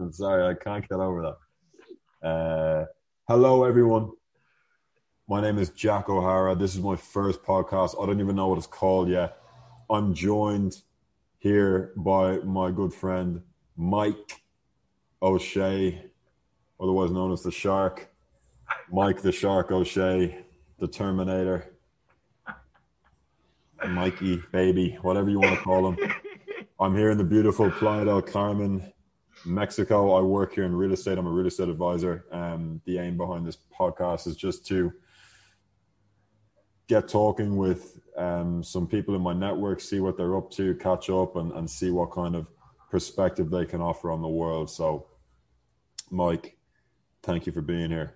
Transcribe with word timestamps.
I'm 0.00 0.12
sorry, 0.12 0.46
I 0.46 0.54
can't 0.54 0.88
get 0.88 0.98
over 0.98 1.36
that. 2.22 2.26
Uh, 2.26 2.86
hello, 3.28 3.64
everyone. 3.64 4.10
My 5.28 5.42
name 5.42 5.58
is 5.58 5.68
Jack 5.70 6.08
O'Hara. 6.08 6.54
This 6.54 6.74
is 6.74 6.80
my 6.80 6.96
first 6.96 7.42
podcast. 7.42 8.02
I 8.02 8.06
don't 8.06 8.18
even 8.18 8.34
know 8.34 8.48
what 8.48 8.56
it's 8.56 8.66
called 8.66 9.10
yet. 9.10 9.36
I'm 9.90 10.14
joined 10.14 10.80
here 11.38 11.92
by 11.96 12.38
my 12.38 12.70
good 12.70 12.94
friend 12.94 13.42
Mike 13.76 14.40
O'Shea, 15.20 16.02
otherwise 16.80 17.10
known 17.10 17.32
as 17.32 17.42
the 17.42 17.52
Shark. 17.52 18.08
Mike 18.90 19.20
the 19.20 19.32
Shark 19.32 19.70
O'Shea, 19.70 20.44
the 20.78 20.88
Terminator. 20.88 21.74
Mikey, 23.86 24.42
baby, 24.50 24.98
whatever 25.02 25.28
you 25.28 25.40
want 25.40 25.56
to 25.56 25.62
call 25.62 25.92
him. 25.92 25.98
I'm 26.78 26.96
here 26.96 27.10
in 27.10 27.18
the 27.18 27.24
beautiful 27.24 27.70
Playa 27.70 28.06
del 28.06 28.22
Carmen, 28.22 28.90
Mexico. 29.44 30.14
I 30.14 30.20
work 30.20 30.54
here 30.54 30.64
in 30.64 30.74
real 30.74 30.92
estate. 30.92 31.18
I'm 31.18 31.26
a 31.26 31.30
real 31.30 31.46
estate 31.46 31.68
advisor. 31.68 32.24
Um, 32.30 32.80
the 32.84 32.98
aim 32.98 33.16
behind 33.16 33.46
this 33.46 33.58
podcast 33.78 34.26
is 34.26 34.36
just 34.36 34.66
to 34.66 34.92
get 36.86 37.08
talking 37.08 37.56
with 37.56 38.00
um, 38.16 38.62
some 38.62 38.86
people 38.86 39.14
in 39.14 39.22
my 39.22 39.32
network, 39.32 39.80
see 39.80 40.00
what 40.00 40.16
they're 40.16 40.36
up 40.36 40.50
to, 40.52 40.74
catch 40.74 41.08
up, 41.08 41.36
and, 41.36 41.52
and 41.52 41.70
see 41.70 41.90
what 41.90 42.10
kind 42.10 42.34
of 42.34 42.46
perspective 42.90 43.50
they 43.50 43.64
can 43.64 43.80
offer 43.80 44.10
on 44.10 44.20
the 44.20 44.28
world. 44.28 44.68
So, 44.68 45.06
Mike, 46.10 46.58
thank 47.22 47.46
you 47.46 47.52
for 47.52 47.62
being 47.62 47.90
here. 47.90 48.14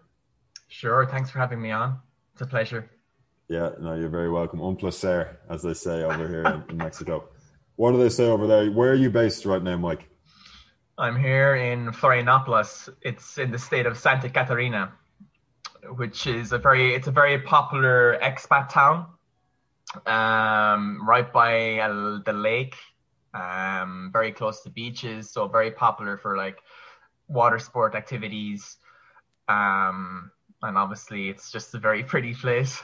Sure. 0.68 1.06
Thanks 1.06 1.30
for 1.30 1.38
having 1.38 1.62
me 1.62 1.70
on. 1.70 1.98
It's 2.32 2.42
a 2.42 2.46
pleasure. 2.46 2.90
Yeah, 3.48 3.70
no, 3.80 3.94
you're 3.94 4.08
very 4.08 4.30
welcome. 4.30 4.60
Un 4.60 4.74
placer, 4.74 5.38
as 5.48 5.62
they 5.62 5.74
say 5.74 6.02
over 6.02 6.26
here 6.26 6.44
in, 6.44 6.64
in 6.70 6.76
Mexico. 6.76 7.28
What 7.76 7.92
do 7.92 7.98
they 7.98 8.08
say 8.08 8.24
over 8.28 8.46
there? 8.46 8.70
Where 8.70 8.90
are 8.90 8.96
you 8.96 9.10
based 9.10 9.44
right 9.44 9.62
now, 9.62 9.76
Mike? 9.76 10.08
I'm 10.96 11.18
here 11.18 11.56
in 11.56 11.90
Florianopolis. 11.90 12.88
It's 13.02 13.36
in 13.38 13.50
the 13.50 13.58
state 13.58 13.84
of 13.86 13.98
Santa 13.98 14.28
Catarina, 14.28 14.92
which 15.96 16.28
is 16.28 16.52
a 16.52 16.58
very 16.58 16.94
it's 16.94 17.08
a 17.08 17.10
very 17.10 17.40
popular 17.40 18.16
expat 18.22 18.68
town, 18.68 19.06
um, 20.06 21.00
right 21.04 21.32
by 21.32 21.80
uh, 21.80 22.20
the 22.24 22.32
lake, 22.32 22.76
um, 23.34 24.10
very 24.12 24.30
close 24.30 24.62
to 24.62 24.70
beaches, 24.70 25.28
so 25.28 25.48
very 25.48 25.72
popular 25.72 26.16
for 26.16 26.36
like 26.36 26.58
water 27.26 27.58
sport 27.58 27.96
activities. 27.96 28.76
Um, 29.48 30.30
and 30.62 30.78
obviously, 30.78 31.28
it's 31.28 31.50
just 31.50 31.74
a 31.74 31.78
very 31.78 32.04
pretty 32.04 32.34
place. 32.40 32.80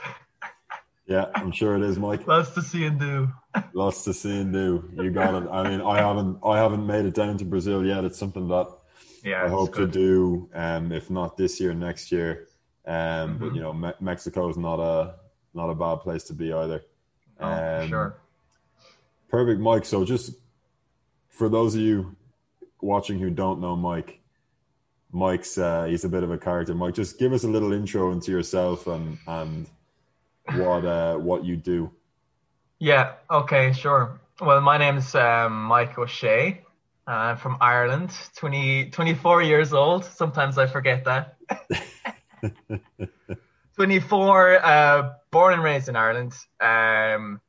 Yeah, 1.11 1.25
I'm 1.35 1.51
sure 1.51 1.75
it 1.75 1.81
is, 1.81 1.99
Mike. 1.99 2.25
Lots 2.25 2.51
to 2.51 2.61
see 2.61 2.85
and 2.85 2.97
do. 2.97 3.29
Lots 3.73 4.05
to 4.05 4.13
see 4.13 4.39
and 4.39 4.53
do. 4.53 4.89
You 4.95 5.11
got 5.11 5.43
it. 5.43 5.49
I 5.51 5.69
mean, 5.69 5.81
I 5.81 5.97
haven't, 5.97 6.39
I 6.41 6.57
haven't 6.57 6.87
made 6.87 7.03
it 7.03 7.13
down 7.13 7.37
to 7.39 7.43
Brazil 7.43 7.85
yet. 7.85 8.05
It's 8.05 8.17
something 8.17 8.47
that 8.47 8.67
yeah, 9.21 9.43
I 9.43 9.49
hope 9.49 9.75
to 9.75 9.87
do. 9.87 10.49
Um, 10.53 10.93
if 10.93 11.09
not 11.09 11.35
this 11.35 11.59
year, 11.59 11.73
next 11.73 12.13
year. 12.13 12.47
Um, 12.85 12.95
mm-hmm. 12.95 13.37
but 13.39 13.55
you 13.55 13.59
know, 13.59 13.73
Me- 13.73 13.99
Mexico 13.99 14.47
is 14.47 14.55
not 14.55 14.79
a 14.79 15.15
not 15.53 15.69
a 15.69 15.75
bad 15.75 15.95
place 15.95 16.23
to 16.25 16.33
be 16.33 16.53
either. 16.53 16.81
Oh, 17.41 17.81
um, 17.81 17.89
sure. 17.89 18.15
Perfect, 19.27 19.59
Mike. 19.59 19.83
So 19.83 20.05
just 20.05 20.31
for 21.27 21.49
those 21.49 21.75
of 21.75 21.81
you 21.81 22.15
watching 22.79 23.19
who 23.19 23.29
don't 23.29 23.59
know 23.59 23.75
Mike, 23.75 24.21
Mike's 25.11 25.57
uh, 25.57 25.83
he's 25.89 26.05
a 26.05 26.09
bit 26.09 26.23
of 26.23 26.31
a 26.31 26.37
character. 26.37 26.73
Mike, 26.73 26.93
just 26.93 27.19
give 27.19 27.33
us 27.33 27.43
a 27.43 27.49
little 27.49 27.73
intro 27.73 28.13
into 28.13 28.31
yourself 28.31 28.87
and 28.87 29.17
and 29.27 29.67
what 30.53 30.85
uh, 30.85 31.15
what 31.17 31.45
you 31.45 31.55
do. 31.55 31.91
Yeah. 32.79 33.13
Okay. 33.29 33.73
Sure. 33.73 34.19
Well, 34.39 34.61
my 34.61 34.77
name's 34.77 35.13
um, 35.13 35.63
Mike 35.63 35.97
O'Shea. 35.97 36.63
Uh, 37.07 37.11
I'm 37.11 37.37
from 37.37 37.57
Ireland. 37.61 38.11
20, 38.35 38.89
24 38.89 39.41
years 39.43 39.73
old. 39.73 40.05
Sometimes 40.05 40.57
I 40.57 40.65
forget 40.65 41.05
that. 41.05 41.35
24. 43.75 44.65
Uh, 44.65 45.13
born 45.29 45.53
and 45.53 45.63
raised 45.63 45.89
in 45.89 45.95
Ireland. 45.95 46.33
Um, 46.59 47.41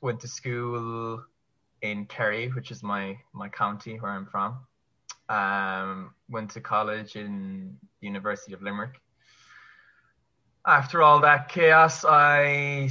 went 0.00 0.20
to 0.20 0.28
school 0.28 1.24
in 1.82 2.06
Kerry, 2.06 2.48
which 2.48 2.70
is 2.70 2.82
my 2.82 3.18
my 3.32 3.48
county 3.48 3.98
where 3.98 4.12
I'm 4.12 4.26
from. 4.26 4.58
Um, 5.28 6.14
went 6.28 6.50
to 6.52 6.60
college 6.60 7.16
in 7.16 7.76
the 8.00 8.06
University 8.06 8.52
of 8.52 8.62
Limerick 8.62 9.00
after 10.66 11.02
all 11.02 11.20
that 11.20 11.48
chaos, 11.48 12.04
I 12.04 12.88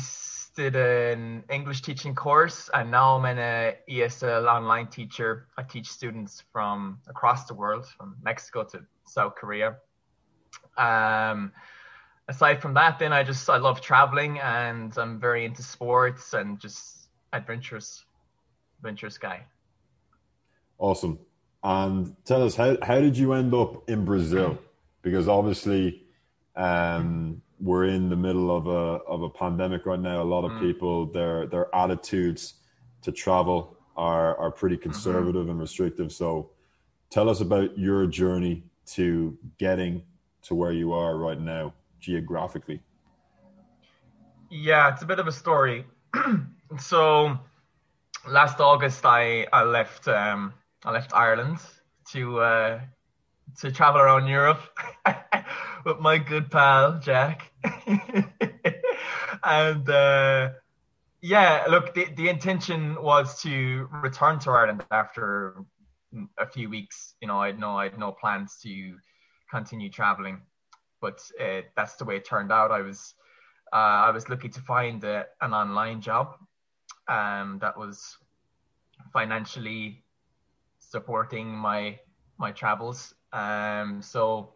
did 0.56 0.76
an 0.76 1.44
English 1.50 1.82
teaching 1.82 2.16
course, 2.16 2.70
and 2.74 2.92
now 2.92 3.18
I'm 3.18 3.26
an 3.26 3.76
ESL 3.90 4.48
online 4.48 4.88
teacher. 4.88 5.48
I 5.58 5.64
teach 5.64 5.88
students 5.88 6.44
from 6.52 7.00
across 7.08 7.46
the 7.46 7.54
world, 7.54 7.86
from 7.86 8.18
Mexico 8.22 8.64
to 8.66 8.82
South 9.06 9.36
Korea. 9.36 9.78
Um, 10.78 11.52
aside 12.28 12.62
from 12.62 12.74
that, 12.74 13.00
then 13.00 13.14
I 13.14 13.24
just 13.24 13.50
I 13.50 13.58
love 13.58 13.82
traveling, 13.82 14.40
and 14.40 14.98
I'm 14.98 15.20
very 15.20 15.46
into 15.46 15.64
sports 15.64 16.34
and 16.34 16.60
just 16.60 17.10
adventurous, 17.32 18.04
adventurous 18.80 19.18
guy. 19.18 19.46
Awesome. 20.78 21.20
And 21.64 22.16
tell 22.26 22.44
us 22.44 22.56
how 22.56 22.78
how 22.82 23.00
did 23.00 23.18
you 23.18 23.34
end 23.34 23.54
up 23.54 23.90
in 23.90 24.06
Brazil? 24.06 24.58
Because 25.02 25.28
obviously, 25.28 26.04
um, 26.56 27.42
we're 27.60 27.86
in 27.86 28.10
the 28.10 28.16
middle 28.16 28.56
of 28.56 28.68
a 28.68 29.04
of 29.06 29.22
a 29.22 29.30
pandemic 29.30 29.86
right 29.86 30.00
now. 30.00 30.22
A 30.22 30.24
lot 30.24 30.46
of 30.46 30.52
mm. 30.52 30.62
people 30.62 31.06
their 31.08 31.46
their 31.48 31.74
attitudes 31.76 32.56
to 33.02 33.12
travel 33.12 33.78
are 33.96 34.38
are 34.38 34.52
pretty 34.52 34.76
mm-hmm. 34.76 34.92
conservative 34.92 35.44
mm-hmm. 35.44 35.52
and 35.52 35.60
restrictive. 35.60 36.12
So, 36.12 36.52
tell 37.10 37.30
us 37.30 37.42
about 37.42 37.78
your 37.78 38.08
journey 38.08 38.64
to 38.94 39.38
getting 39.58 40.04
to 40.44 40.56
where 40.56 40.72
you 40.72 40.94
are 40.94 41.18
right 41.18 41.40
now 41.40 41.74
geographically. 42.00 42.82
Yeah, 44.50 44.92
it's 44.92 45.04
a 45.04 45.06
bit 45.06 45.20
of 45.20 45.28
a 45.28 45.32
story. 45.32 45.86
so, 46.80 47.38
last 48.28 48.60
August, 48.60 49.06
I 49.06 49.46
I 49.52 49.64
left 49.64 50.08
um, 50.08 50.54
I 50.86 50.92
left 50.92 51.14
Ireland 51.14 51.60
to 52.12 52.40
uh, 52.40 52.80
to 53.60 53.72
travel 53.72 54.02
around 54.02 54.28
Europe 54.28 54.62
with 55.86 56.00
my 56.00 56.18
good 56.18 56.52
pal 56.52 57.00
Jack. 57.00 57.52
and 59.44 59.90
uh, 59.90 60.50
yeah, 61.22 61.66
look, 61.70 61.94
the, 61.94 62.06
the 62.16 62.30
intention 62.30 63.02
was 63.02 63.42
to 63.42 63.90
return 63.92 64.40
to 64.40 64.52
Ireland 64.52 64.86
after 64.92 65.64
a 66.38 66.48
few 66.48 66.70
weeks. 66.70 67.16
You 67.22 67.28
know, 67.28 67.40
I 67.40 67.48
had 67.48 67.60
no, 67.60 67.78
I 67.78 67.84
had 67.86 67.98
no 67.98 68.12
plans 68.12 68.58
to 68.64 68.96
continue 69.52 69.90
traveling, 69.90 70.42
but 71.02 71.20
uh, 71.40 71.62
that's 71.76 71.96
the 71.96 72.06
way 72.06 72.18
it 72.18 72.26
turned 72.26 72.52
out. 72.52 72.72
I 72.72 72.82
was, 72.82 73.14
uh, 73.74 73.76
I 74.08 74.12
was 74.12 74.30
lucky 74.30 74.50
to 74.50 74.62
find 74.62 75.04
a, 75.04 75.26
an 75.42 75.54
online 75.54 76.02
job, 76.02 76.36
um, 77.08 77.60
that 77.62 77.78
was 77.78 78.18
financially 79.12 80.04
supporting 80.80 81.48
my 81.48 82.00
my 82.38 82.52
travels. 82.52 83.14
Um, 83.34 84.02
so 84.02 84.54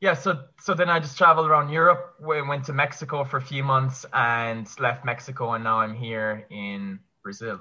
yeah, 0.00 0.14
so 0.14 0.44
so 0.58 0.74
then 0.74 0.88
I 0.88 0.98
just 0.98 1.18
traveled 1.18 1.46
around 1.46 1.70
Europe. 1.70 2.16
Went 2.20 2.64
to 2.66 2.72
Mexico 2.72 3.24
for 3.24 3.36
a 3.36 3.42
few 3.42 3.62
months 3.62 4.06
and 4.14 4.66
left 4.78 5.04
Mexico, 5.04 5.52
and 5.52 5.62
now 5.62 5.80
I'm 5.80 5.94
here 5.94 6.46
in 6.50 7.00
Brazil. 7.22 7.60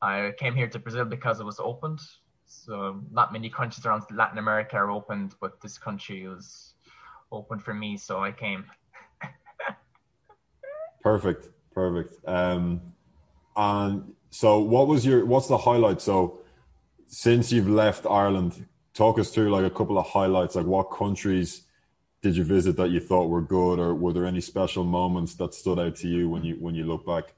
I 0.00 0.32
came 0.38 0.54
here 0.54 0.68
to 0.68 0.78
Brazil 0.78 1.04
because 1.04 1.40
it 1.40 1.44
was 1.44 1.60
opened. 1.60 2.00
So 2.46 3.02
not 3.10 3.34
many 3.34 3.50
countries 3.50 3.84
around 3.84 4.04
Latin 4.10 4.38
America 4.38 4.76
are 4.76 4.90
opened, 4.90 5.34
but 5.40 5.60
this 5.60 5.76
country 5.76 6.26
was 6.26 6.72
open 7.30 7.58
for 7.58 7.74
me, 7.74 7.98
so 7.98 8.22
I 8.24 8.32
came. 8.32 8.64
perfect, 11.02 11.48
perfect. 11.74 12.16
Um, 12.26 12.80
and 13.56 14.14
so, 14.30 14.60
what 14.60 14.88
was 14.88 15.04
your 15.04 15.26
what's 15.26 15.48
the 15.48 15.58
highlight? 15.58 16.00
So, 16.00 16.40
since 17.06 17.52
you've 17.52 17.68
left 17.68 18.06
Ireland, 18.06 18.66
talk 18.94 19.18
us 19.18 19.30
through 19.30 19.50
like 19.50 19.64
a 19.64 19.74
couple 19.74 19.98
of 19.98 20.06
highlights. 20.06 20.54
Like 20.54 20.66
what 20.66 20.84
countries 20.84 21.62
did 22.22 22.36
you 22.36 22.44
visit 22.44 22.76
that 22.76 22.90
you 22.90 23.00
thought 23.00 23.28
were 23.28 23.42
good 23.42 23.78
or 23.78 23.94
were 23.94 24.12
there 24.12 24.26
any 24.26 24.40
special 24.40 24.84
moments 24.84 25.34
that 25.36 25.54
stood 25.54 25.78
out 25.78 25.96
to 25.96 26.08
you 26.08 26.28
when 26.28 26.44
you 26.44 26.56
when 26.56 26.74
you 26.74 26.84
look 26.84 27.06
back? 27.06 27.34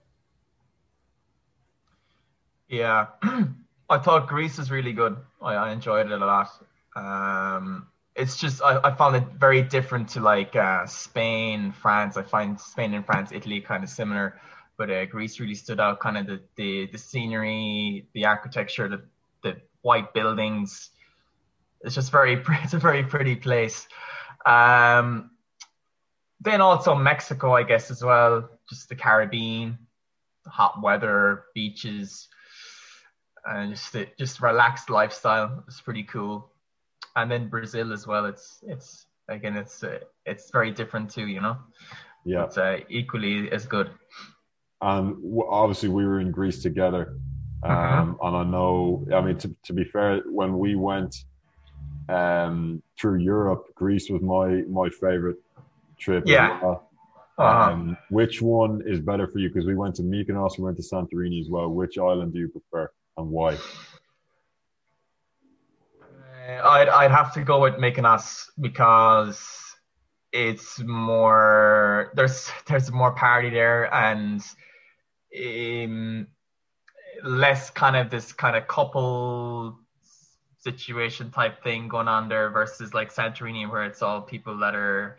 Yeah. 2.69 3.06
I 3.91 3.99
thought 3.99 4.29
greece 4.29 4.58
was 4.58 4.70
really 4.70 4.93
good. 4.93 5.17
I, 5.43 5.55
I 5.55 5.73
enjoyed 5.73 6.11
it 6.11 6.23
a 6.23 6.25
lot. 6.25 6.50
Um, 6.94 7.88
it's 8.14 8.37
just 8.37 8.62
I, 8.62 8.79
I, 8.82 8.94
found 8.94 9.17
it 9.17 9.25
very 9.38 9.62
different 9.62 10.08
to 10.11 10.20
like 10.20 10.55
uh, 10.56 10.87
spain 10.87 11.73
france. 11.73 12.17
I 12.17 12.23
find 12.23 12.61
spain 12.61 12.94
and 12.94 13.06
france 13.06 13.31
italy 13.32 13.61
kind 13.61 13.85
of 13.85 13.91
similar 13.91 14.41
but 14.81 14.91
uh, 14.91 15.05
greece 15.05 15.38
really 15.38 15.55
stood 15.55 15.79
out. 15.79 16.00
Kind 16.00 16.17
of 16.17 16.26
the, 16.26 16.41
the 16.56 16.87
the 16.91 16.96
scenery 16.96 18.06
the 18.14 18.25
architecture 18.25 18.88
the 18.88 19.03
the 19.43 19.61
white 19.82 20.14
buildings 20.14 20.88
it's 21.82 21.94
just 21.94 22.11
very 22.11 22.43
it's 22.62 22.75
a 22.75 22.79
very 22.79 23.05
pretty 23.05 23.37
place. 23.37 23.87
Um, 24.47 25.31
then 26.41 26.61
also 26.61 26.94
Mexico, 26.94 27.55
I 27.55 27.62
guess 27.62 27.91
as 27.91 28.03
well, 28.03 28.49
just 28.69 28.88
the 28.88 28.94
Caribbean, 28.94 29.79
hot 30.47 30.82
weather, 30.82 31.44
beaches. 31.55 32.29
and 33.44 33.75
just 33.75 33.97
just 34.19 34.41
relaxed 34.41 34.91
lifestyle. 34.91 35.65
It's 35.67 35.81
pretty 35.81 36.05
cool. 36.05 36.53
And 37.17 37.31
then 37.31 37.49
Brazil 37.49 37.93
as 37.93 38.06
well. 38.06 38.27
It's 38.27 38.59
it's 38.62 39.06
again 39.29 39.56
it's 39.56 39.82
uh, 39.82 39.99
it's 40.25 40.50
very 40.50 40.71
different 40.71 41.11
too. 41.11 41.27
You 41.27 41.41
know. 41.41 41.59
Yeah. 42.25 42.44
It's 42.44 42.59
uh, 42.59 42.79
equally 42.88 43.50
as 43.50 43.67
good. 43.67 43.91
And 44.82 45.17
obviously, 45.49 45.88
we 45.88 46.05
were 46.05 46.21
in 46.21 46.31
Greece 46.31 46.62
together. 46.62 47.17
Um, 47.62 47.73
mm-hmm. 47.73 48.27
And 48.27 48.37
I 48.37 48.44
know, 48.44 49.06
I 49.15 49.21
mean, 49.21 49.37
to, 49.38 49.55
to 49.65 49.73
be 49.73 49.85
fair, 49.85 50.21
when 50.27 50.59
we 50.59 50.75
went 50.75 51.15
um, 52.09 52.82
through 52.99 53.21
Europe, 53.21 53.67
Greece 53.75 54.11
was 54.11 54.23
my 54.23 54.62
my 54.69 54.88
favorite 54.91 55.38
trip. 55.99 56.25
Yeah. 56.27 56.61
Well. 56.62 56.87
Uh-huh. 57.38 57.73
Um, 57.73 57.97
which 58.11 58.43
one 58.43 58.82
is 58.85 59.00
better 59.00 59.27
for 59.27 59.38
you? 59.38 59.49
Because 59.49 59.65
we 59.65 59.75
went 59.75 59.94
to 59.94 60.03
Mykonos, 60.03 60.59
we 60.59 60.65
went 60.65 60.77
to 60.77 60.82
Santorini 60.82 61.41
as 61.41 61.49
well. 61.49 61.71
Which 61.71 61.97
island 61.97 62.35
do 62.35 62.38
you 62.38 62.49
prefer 62.49 62.91
and 63.17 63.31
why? 63.31 63.55
Uh, 66.03 66.69
I'd 66.69 66.88
I'd 66.88 67.11
have 67.11 67.32
to 67.35 67.43
go 67.43 67.61
with 67.62 67.75
Mykonos 67.75 68.50
because 68.61 69.41
it's 70.32 70.79
more 70.81 72.12
there's 72.15 72.50
there's 72.67 72.91
more 72.93 73.12
party 73.12 73.50
there 73.50 73.93
and 73.93 74.43
um, 75.35 76.27
less 77.25 77.71
kind 77.71 77.97
of 77.97 78.11
this 78.11 78.32
kind 78.32 78.56
of 78.56 78.69
couple 78.69 79.79
situation 80.61 81.31
type 81.31 81.62
thing 81.62 81.89
going 81.89 82.09
on 82.09 82.29
there 82.29 82.51
versus 82.51 82.95
like 82.95 83.12
Santorini 83.12 83.71
where 83.71 83.85
it's 83.85 84.03
all 84.03 84.21
people 84.21 84.59
that 84.59 84.75
are 84.75 85.19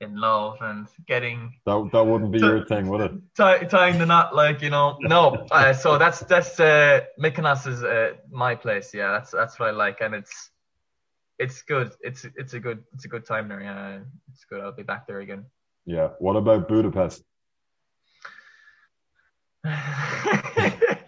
in 0.00 0.16
love 0.16 0.56
and 0.60 0.88
getting 1.06 1.54
that 1.64 1.90
that 1.92 2.04
wouldn't 2.04 2.32
be 2.32 2.40
t- 2.40 2.44
your 2.44 2.66
thing, 2.66 2.88
would 2.88 3.00
it? 3.00 3.12
T- 3.36 3.66
tying 3.68 3.98
the 3.98 4.06
knot, 4.06 4.34
like 4.34 4.60
you 4.60 4.70
know, 4.70 4.98
no. 5.00 5.46
Uh, 5.50 5.72
so 5.72 5.96
that's 5.98 6.20
that's 6.20 6.58
uh, 6.58 7.00
Mykonos 7.18 7.66
is 7.66 7.84
uh, 7.84 8.14
my 8.30 8.54
place. 8.54 8.92
Yeah, 8.92 9.12
that's 9.12 9.30
that's 9.30 9.58
what 9.58 9.68
I 9.68 9.72
like, 9.72 10.00
and 10.00 10.14
it's 10.14 10.50
it's 11.38 11.62
good. 11.62 11.92
It's 12.00 12.26
it's 12.36 12.54
a 12.54 12.60
good 12.60 12.82
it's 12.94 13.04
a 13.04 13.08
good 13.08 13.24
time 13.26 13.48
there. 13.48 13.60
Yeah, 13.60 14.00
it's 14.32 14.44
good. 14.44 14.60
I'll 14.60 14.72
be 14.72 14.82
back 14.82 15.06
there 15.06 15.20
again. 15.20 15.46
Yeah. 15.86 16.08
What 16.18 16.36
about 16.36 16.68
Budapest? 16.68 17.22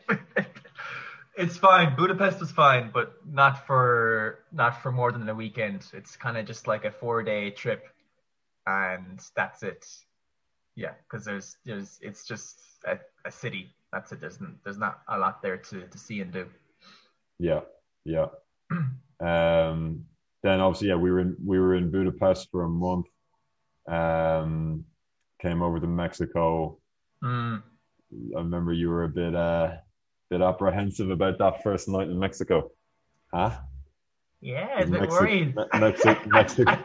it's 1.37 1.57
fine. 1.57 1.97
Budapest 1.97 2.41
was 2.41 2.53
fine, 2.53 2.91
but 2.93 3.15
not 3.27 3.67
for 3.67 4.41
not 4.53 4.83
for 4.83 4.93
more 4.93 5.13
than 5.13 5.29
a 5.29 5.35
weekend. 5.35 5.87
It's 5.93 6.17
kind 6.17 6.37
of 6.37 6.47
just 6.47 6.67
like 6.67 6.85
a 6.85 6.91
four 6.91 7.23
day 7.23 7.51
trip, 7.51 7.85
and 8.67 9.21
that's 9.37 9.63
it. 9.63 9.85
Yeah, 10.77 10.93
because 11.05 11.25
there's 11.25 11.57
there's 11.65 11.99
it's 12.03 12.27
just 12.27 12.61
a, 12.87 12.99
a 13.25 13.31
city. 13.31 13.75
That's 13.93 14.13
it. 14.13 14.21
There's 14.21 14.39
there's 14.65 14.79
not 14.79 15.01
a 15.09 15.19
lot 15.19 15.43
there 15.43 15.57
to 15.57 15.87
to 15.87 15.99
see 15.99 16.21
and 16.21 16.33
do. 16.33 16.47
Yeah, 17.39 17.61
yeah. 18.05 18.27
um, 19.21 20.05
then 20.43 20.61
obviously, 20.61 20.89
yeah, 20.89 20.97
we 20.97 21.11
were 21.11 21.21
in 21.21 21.37
we 21.45 21.59
were 21.59 21.75
in 21.75 21.91
Budapest 21.91 22.51
for 22.51 22.65
a 22.65 22.69
month. 22.69 23.07
Um, 23.89 24.85
came 25.41 25.63
over 25.63 25.81
to 25.81 25.87
Mexico. 25.87 26.79
Mm. 27.23 27.63
I 28.37 28.39
remember 28.39 28.73
you 28.73 28.89
were 28.89 29.05
a 29.05 29.09
bit 29.09 29.35
uh 29.35 29.73
bit 30.39 30.43
apprehensive 30.45 31.11
about 31.11 31.39
that 31.39 31.63
first 31.63 31.89
night 31.89 32.09
in 32.09 32.19
Mexico, 32.19 32.73
huh? 33.33 33.53
Yeah, 34.41 34.81
a 34.81 34.87
bit 34.87 35.03
Mexi- 35.03 35.09
worried. 35.09 35.57
Me- 35.57 35.65
Mexi- 35.75 36.27
Mexico. 36.39 36.79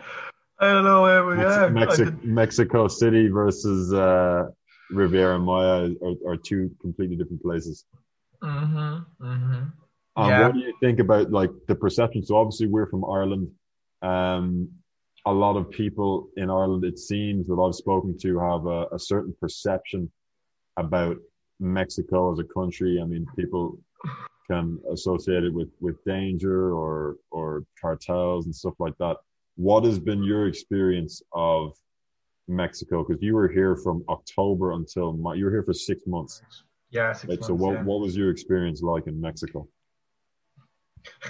I 0.60 0.74
don't 0.74 0.84
know 0.84 1.02
where 1.02 1.26
we 1.26 1.44
are. 1.44 1.70
Mexi- 1.70 2.24
Mexico 2.24 2.88
City 2.88 3.28
versus 3.28 3.92
uh, 3.94 4.46
Riviera 4.92 5.40
Maya 5.40 5.90
are, 6.02 6.32
are, 6.32 6.38
two 6.38 6.70
completely 6.82 7.16
different 7.16 7.42
places. 7.42 7.86
Mm-hmm. 8.44 9.26
Mm-hmm. 9.26 9.64
Um, 10.16 10.30
yeah. 10.30 10.46
What 10.46 10.54
do 10.54 10.60
you 10.60 10.74
think 10.80 11.00
about 11.00 11.32
like 11.32 11.52
the 11.68 11.76
perception? 11.76 12.24
So 12.24 12.36
obviously 12.36 12.68
we're 12.68 12.90
from 12.90 13.06
Ireland. 13.06 13.50
Um, 14.02 14.70
a 15.26 15.34
lot 15.34 15.58
of 15.58 15.72
people 15.72 16.30
in 16.38 16.50
Ireland, 16.50 16.84
it 16.86 17.00
seems 17.00 17.48
that 17.48 17.56
I've 17.56 17.76
spoken 17.76 18.18
to, 18.20 18.40
have 18.40 18.66
a, 18.68 18.96
a 18.96 19.00
certain 19.00 19.36
perception 19.42 20.12
about 20.78 21.18
Mexico 21.60 22.32
as 22.32 22.40
a 22.40 22.44
country. 22.44 23.00
I 23.02 23.06
mean, 23.06 23.26
people 23.36 23.78
can 24.50 24.80
associate 24.92 25.44
it 25.44 25.54
with 25.54 25.70
with 25.80 26.04
danger 26.06 26.74
or 26.74 27.18
or 27.32 27.66
cartels 27.80 28.46
and 28.46 28.56
stuff 28.56 28.76
like 28.80 28.98
that. 29.00 29.18
What 29.56 29.84
has 29.84 30.00
been 30.00 30.24
your 30.24 30.48
experience 30.48 31.22
of 31.34 31.74
Mexico? 32.48 33.04
Because 33.04 33.22
you 33.22 33.36
were 33.36 33.50
here 33.50 33.76
from 33.76 34.04
October 34.10 34.74
until 34.74 35.14
you 35.36 35.46
were 35.46 35.52
here 35.52 35.64
for 35.64 35.74
six 35.74 36.08
months. 36.08 36.42
Yeah, 36.92 37.14
six 37.14 37.26
right? 37.26 37.40
months, 37.40 37.48
So, 37.48 37.54
what 37.54 37.74
yeah. 37.74 37.84
what 37.84 38.00
was 38.00 38.16
your 38.16 38.32
experience 38.32 38.82
like 38.82 39.08
in 39.08 39.20
Mexico? 39.20 39.68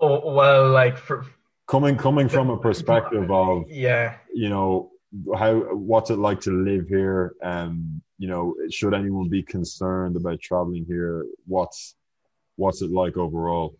Oh 0.00 0.32
well, 0.32 0.70
like 0.70 0.96
for 0.96 1.26
coming 1.66 1.96
coming 1.96 2.28
from 2.28 2.50
a 2.50 2.56
perspective 2.68 3.30
of 3.32 3.68
yeah, 3.68 4.14
you 4.32 4.48
know 4.48 4.92
how 5.36 5.54
what's 5.74 6.10
it 6.10 6.18
like 6.18 6.40
to 6.42 6.52
live 6.52 6.86
here 6.88 7.34
um 7.42 8.00
you 8.18 8.28
know 8.28 8.54
should 8.70 8.94
anyone 8.94 9.28
be 9.28 9.42
concerned 9.42 10.16
about 10.16 10.40
traveling 10.40 10.84
here? 10.84 11.24
What's 11.46 11.94
what's 12.56 12.82
it 12.82 12.90
like 12.90 13.16
overall? 13.16 13.76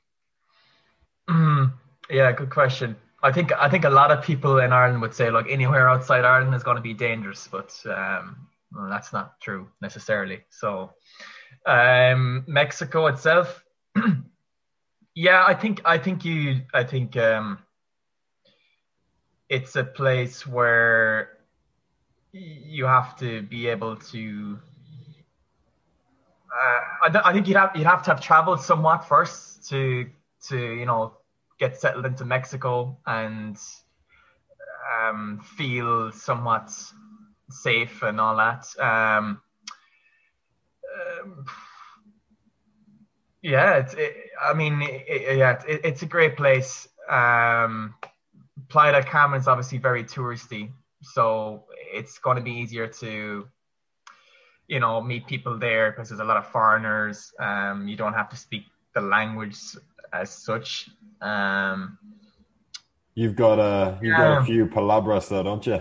Mm, 1.28 1.72
yeah 2.08 2.32
good 2.32 2.50
question. 2.50 2.96
I 3.22 3.32
think 3.32 3.52
i 3.52 3.68
think 3.68 3.84
a 3.84 3.90
lot 3.90 4.12
of 4.12 4.22
people 4.22 4.60
in 4.60 4.72
ireland 4.72 5.02
would 5.02 5.12
say 5.12 5.28
like 5.28 5.46
anywhere 5.50 5.88
outside 5.88 6.24
ireland 6.24 6.54
is 6.54 6.62
going 6.62 6.76
to 6.76 6.82
be 6.82 6.94
dangerous 6.94 7.48
but 7.50 7.74
um 7.86 8.46
well, 8.72 8.88
that's 8.88 9.12
not 9.12 9.40
true 9.40 9.66
necessarily. 9.80 10.44
So 10.50 10.92
um 11.66 12.44
mexico 12.46 13.08
itself 13.08 13.64
yeah 15.14 15.44
i 15.46 15.54
think 15.54 15.80
i 15.84 15.98
think 15.98 16.24
you 16.24 16.60
i 16.72 16.84
think 16.84 17.16
um 17.16 17.58
it's 19.48 19.74
a 19.76 19.84
place 19.84 20.46
where 20.46 21.37
you 22.32 22.84
have 22.86 23.16
to 23.18 23.42
be 23.42 23.68
able 23.68 23.96
to. 23.96 24.58
Uh, 26.50 27.08
I, 27.10 27.20
I 27.30 27.32
think 27.32 27.48
you'd 27.48 27.56
have 27.56 27.72
you'd 27.74 27.86
have 27.86 28.02
to 28.04 28.10
have 28.10 28.20
traveled 28.20 28.60
somewhat 28.60 29.08
first 29.08 29.68
to 29.70 30.08
to 30.48 30.58
you 30.58 30.86
know 30.86 31.14
get 31.58 31.78
settled 31.80 32.06
into 32.06 32.24
Mexico 32.24 32.96
and 33.06 33.56
um, 35.02 35.40
feel 35.56 36.12
somewhat 36.12 36.70
safe 37.50 38.02
and 38.02 38.20
all 38.20 38.36
that. 38.36 38.66
Um, 38.78 39.40
um, 41.22 41.44
yeah, 43.42 43.78
it's, 43.78 43.94
it, 43.94 44.14
I 44.42 44.54
mean, 44.54 44.80
it, 44.82 45.36
yeah, 45.38 45.62
it, 45.66 45.80
it's 45.84 46.02
a 46.02 46.06
great 46.06 46.36
place. 46.36 46.88
Um, 47.08 47.94
Playa 48.68 48.92
del 48.92 49.04
Carmen 49.04 49.40
is 49.40 49.48
obviously 49.48 49.78
very 49.78 50.04
touristy, 50.04 50.70
so 51.14 51.64
it's 51.92 52.18
going 52.18 52.36
to 52.36 52.42
be 52.42 52.52
easier 52.52 52.86
to, 52.86 53.48
you 54.66 54.80
know, 54.80 55.00
meet 55.00 55.26
people 55.26 55.58
there 55.58 55.90
because 55.90 56.08
there's 56.08 56.20
a 56.20 56.24
lot 56.24 56.36
of 56.36 56.46
foreigners. 56.48 57.32
Um, 57.38 57.88
you 57.88 57.96
don't 57.96 58.14
have 58.14 58.28
to 58.30 58.36
speak 58.36 58.64
the 58.94 59.00
language 59.00 59.56
as 60.12 60.30
such. 60.30 60.90
Um, 61.20 61.98
you've 63.14 63.36
got 63.36 63.58
a 63.58 63.98
you've 64.02 64.16
got 64.16 64.42
a 64.42 64.44
few 64.44 64.66
palabras 64.66 65.28
there, 65.28 65.42
don't 65.42 65.66
you? 65.66 65.80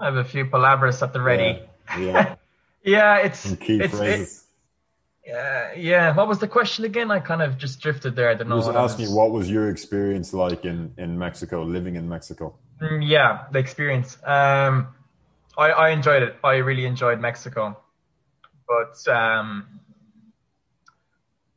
I 0.00 0.04
have 0.06 0.16
a 0.16 0.24
few 0.24 0.46
palabras 0.46 1.02
at 1.02 1.12
the 1.12 1.20
ready. 1.20 1.62
Yeah, 1.90 1.98
yeah. 1.98 2.34
yeah 2.84 3.16
it's 3.18 3.40
Some 3.40 3.56
key 3.56 3.80
it's, 3.80 3.96
phrases. 3.96 4.44
Yeah, 5.26 5.74
yeah. 5.74 6.14
What 6.14 6.26
was 6.26 6.38
the 6.38 6.48
question 6.48 6.84
again? 6.86 7.10
I 7.10 7.20
kind 7.20 7.42
of 7.42 7.58
just 7.58 7.80
drifted 7.80 8.16
there. 8.16 8.30
I 8.30 8.34
don't 8.34 8.48
know. 8.48 8.54
I 8.54 8.58
was 8.58 8.68
asking 8.68 9.14
what 9.14 9.30
was 9.30 9.50
your 9.50 9.68
experience 9.68 10.32
like 10.32 10.64
in, 10.64 10.94
in 10.96 11.18
Mexico, 11.18 11.64
living 11.64 11.96
in 11.96 12.08
Mexico? 12.08 12.54
Mm, 12.80 13.08
yeah, 13.08 13.46
the 13.50 13.58
experience. 13.58 14.16
Um, 14.24 14.88
I, 15.56 15.70
I 15.70 15.88
enjoyed 15.90 16.22
it. 16.22 16.36
I 16.44 16.56
really 16.56 16.86
enjoyed 16.86 17.20
Mexico, 17.20 17.76
but 18.68 19.12
um, 19.12 19.80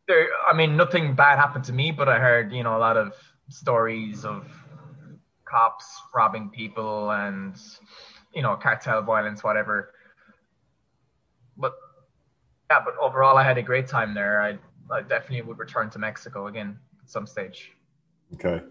there. 0.08 0.28
I 0.48 0.54
mean, 0.54 0.76
nothing 0.76 1.14
bad 1.16 1.38
happened 1.38 1.66
to 1.66 1.74
me, 1.74 1.92
but 1.92 2.10
I 2.10 2.18
heard 2.18 2.52
you 2.52 2.64
know 2.64 2.76
a 2.76 2.80
lot 2.80 2.98
of 2.98 3.14
stories 3.50 4.26
of 4.26 4.48
cops 5.46 5.86
robbing 6.16 6.50
people 6.50 7.12
and 7.12 7.56
you 8.34 8.42
know 8.42 8.56
cartel 8.56 9.02
violence, 9.04 9.44
whatever. 9.44 9.94
But 11.56 11.74
yeah, 12.72 12.80
but 12.84 12.96
overall, 13.00 13.38
I 13.38 13.44
had 13.44 13.58
a 13.60 13.64
great 13.64 13.88
time 13.88 14.16
there. 14.16 14.42
I, 14.42 14.58
I 14.92 15.02
definitely 15.02 15.44
would 15.44 15.60
return 15.60 15.92
to 15.92 16.00
Mexico 16.00 16.48
again 16.48 16.80
at 17.04 17.10
some 17.10 17.28
stage. 17.28 17.74
Okay. 18.34 18.62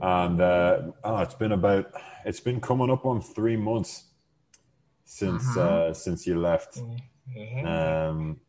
And 0.00 0.40
uh, 0.40 0.82
oh, 1.02 1.18
it's 1.18 1.34
been 1.34 1.52
about 1.52 1.92
it's 2.24 2.40
been 2.40 2.60
coming 2.60 2.90
up 2.90 3.06
on 3.06 3.20
three 3.20 3.56
months 3.56 4.04
since 5.04 5.44
mm-hmm. 5.44 5.90
uh, 5.90 5.94
since 5.94 6.26
you 6.26 6.40
left. 6.40 6.78
Um, 7.64 8.40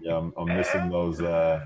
yeah, 0.00 0.16
I'm, 0.16 0.32
I'm 0.36 0.46
missing 0.46 0.90
those 0.90 1.20
uh, 1.20 1.64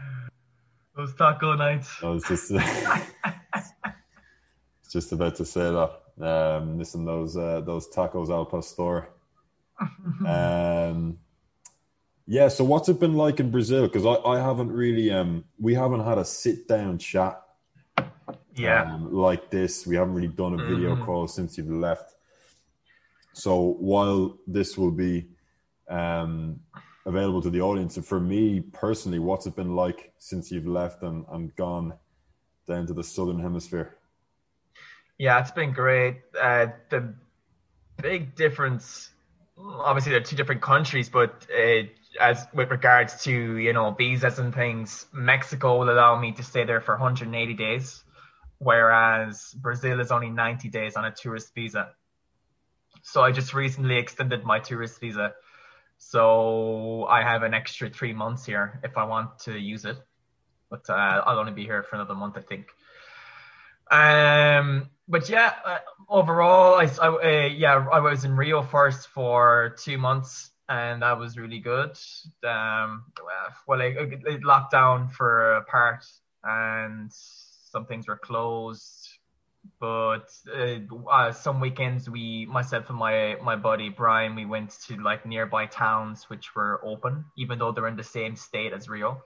those 0.97 1.15
taco 1.15 1.55
nights. 1.55 1.99
I 2.03 2.07
was 2.07 2.25
just 2.25 2.53
just 4.93 5.13
about 5.13 5.37
to 5.37 5.45
say 5.45 5.61
that. 5.61 5.99
Um, 6.21 6.77
missing 6.77 7.05
those 7.05 7.37
uh, 7.37 7.63
those 7.63 7.89
tacos 7.89 8.31
al 8.31 8.47
pastor. 8.47 9.09
Um, 10.27 11.19
Yeah. 12.27 12.49
So 12.49 12.63
what's 12.63 12.89
it 12.89 13.01
been 13.01 13.15
like 13.15 13.41
in 13.41 13.51
Brazil? 13.51 13.89
Because 13.89 14.07
I, 14.07 14.15
I 14.15 14.39
haven't 14.39 14.71
really 14.71 15.11
um 15.11 15.45
we 15.59 15.75
haven't 15.75 16.05
had 16.05 16.19
a 16.19 16.25
sit 16.25 16.69
down 16.69 16.99
chat 16.99 17.43
Yeah. 18.55 18.83
um, 18.83 19.13
like 19.13 19.51
this. 19.51 19.87
We 19.87 19.97
haven't 19.97 20.15
really 20.15 20.29
done 20.29 20.55
a 20.55 20.59
video 20.59 20.95
Mhm. 20.95 21.05
call 21.05 21.29
since 21.29 21.57
you've 21.59 21.71
left. 21.71 22.15
So 23.33 23.77
while 23.79 24.39
this 24.47 24.77
will 24.77 24.91
be 24.91 25.29
um, 25.89 26.61
available 27.07 27.43
to 27.43 27.51
the 27.51 27.61
audience, 27.61 27.97
and 27.97 28.07
for 28.07 28.21
me 28.21 28.61
personally, 28.61 29.19
what's 29.19 29.47
it 29.47 29.57
been 29.57 29.75
like 29.75 30.13
since 30.19 30.51
you've 30.51 30.67
left 30.67 31.03
and, 31.03 31.25
and 31.33 31.55
gone 31.57 31.95
down 32.67 32.87
to 32.87 32.93
the 32.95 33.03
southern 33.05 33.41
hemisphere? 33.41 33.97
Yeah, 35.19 35.41
it's 35.41 35.51
been 35.51 35.73
great. 35.73 36.23
Uh, 36.41 36.67
the 36.91 37.15
big 38.01 38.35
difference, 38.35 39.11
obviously, 39.59 40.13
they're 40.13 40.21
two 40.21 40.37
different 40.37 40.63
countries, 40.63 41.09
but 41.09 41.47
uh, 41.57 41.83
as 42.21 42.47
with 42.53 42.71
regards 42.71 43.23
to 43.25 43.57
you 43.57 43.73
know 43.73 43.93
visas 43.93 44.39
and 44.39 44.55
things, 44.55 45.07
Mexico 45.13 45.79
will 45.79 45.91
allow 45.91 46.19
me 46.19 46.33
to 46.33 46.43
stay 46.43 46.65
there 46.65 46.81
for 46.81 46.95
180 46.95 47.55
days, 47.55 48.03
whereas 48.63 49.55
Brazil 49.57 50.01
is 50.01 50.11
only 50.13 50.31
90 50.31 50.69
days 50.69 50.97
on 50.97 51.05
a 51.05 51.11
tourist 51.11 51.53
visa. 51.55 51.91
So 53.03 53.23
I 53.23 53.33
just 53.33 53.53
recently 53.55 53.97
extended 53.97 54.45
my 54.45 54.61
tourist 54.61 55.01
visa, 55.01 55.35
so 55.99 57.05
I 57.07 57.23
have 57.23 57.43
an 57.43 57.55
extra 57.55 57.91
three 57.91 58.13
months 58.13 58.47
here 58.47 58.81
if 58.85 58.97
I 58.97 59.05
want 59.05 59.41
to 59.41 59.59
use 59.59 59.85
it. 59.85 59.97
But 60.71 60.89
uh, 60.89 61.23
I'll 61.27 61.39
only 61.39 61.53
be 61.53 61.65
here 61.65 61.83
for 61.83 61.97
another 61.97 62.15
month, 62.15 62.37
I 62.39 62.41
think. 62.41 62.69
Um, 63.91 64.89
but 65.09 65.29
yeah, 65.29 65.53
uh, 65.65 65.79
overall, 66.09 66.75
I, 66.75 66.89
I 67.01 67.09
uh, 67.09 67.47
yeah, 67.49 67.87
I 67.93 68.01
was 68.01 68.25
in 68.25 68.37
Rio 68.37 68.63
first 68.63 69.09
for 69.09 69.77
two 69.79 69.99
months, 69.99 70.51
and 70.69 71.03
that 71.03 71.19
was 71.19 71.37
really 71.37 71.59
good. 71.59 71.99
Um, 72.45 73.05
well, 73.67 73.81
it, 73.81 74.23
it 74.25 74.45
locked 74.45 74.71
down 74.71 75.09
for 75.09 75.57
a 75.57 75.65
part, 75.65 76.05
and 76.45 77.13
some 77.73 77.87
things 77.87 78.07
were 78.07 78.19
closed. 78.19 79.09
But 79.81 80.29
uh, 80.53 80.79
uh, 81.11 81.33
some 81.33 81.61
weekends, 81.61 82.11
we, 82.11 82.47
myself 82.47 82.89
and 82.89 82.99
my 82.99 83.37
my 83.43 83.57
buddy 83.57 83.89
Brian, 83.89 84.35
we 84.35 84.45
went 84.45 84.71
to 84.87 84.97
like 85.01 85.25
nearby 85.25 85.67
towns 85.67 86.29
which 86.29 86.55
were 86.57 86.85
open, 86.85 87.25
even 87.39 87.59
though 87.59 87.73
they're 87.73 87.89
in 87.89 87.97
the 87.97 88.03
same 88.19 88.35
state 88.37 88.73
as 88.73 88.89
Rio. 88.89 89.23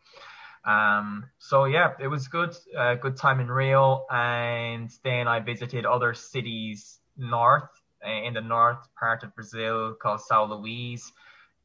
Um, 0.67 1.25
so 1.39 1.65
yeah, 1.65 1.93
it 2.01 2.09
was 2.09 2.29
good, 2.29 2.55
uh, 2.77 2.97
good 2.97 3.17
time 3.17 3.41
in 3.41 3.49
Rio, 3.49 4.05
and 4.11 4.91
then 5.05 5.27
I 5.29 5.41
visited 5.41 5.87
other 5.87 6.13
cities 6.13 6.99
north 7.17 7.71
uh, 8.05 8.27
in 8.27 8.35
the 8.35 8.41
north 8.41 8.83
part 8.99 9.23
of 9.23 9.35
Brazil 9.35 9.95
called 9.95 10.21
São 10.21 10.49
Luís, 10.51 11.03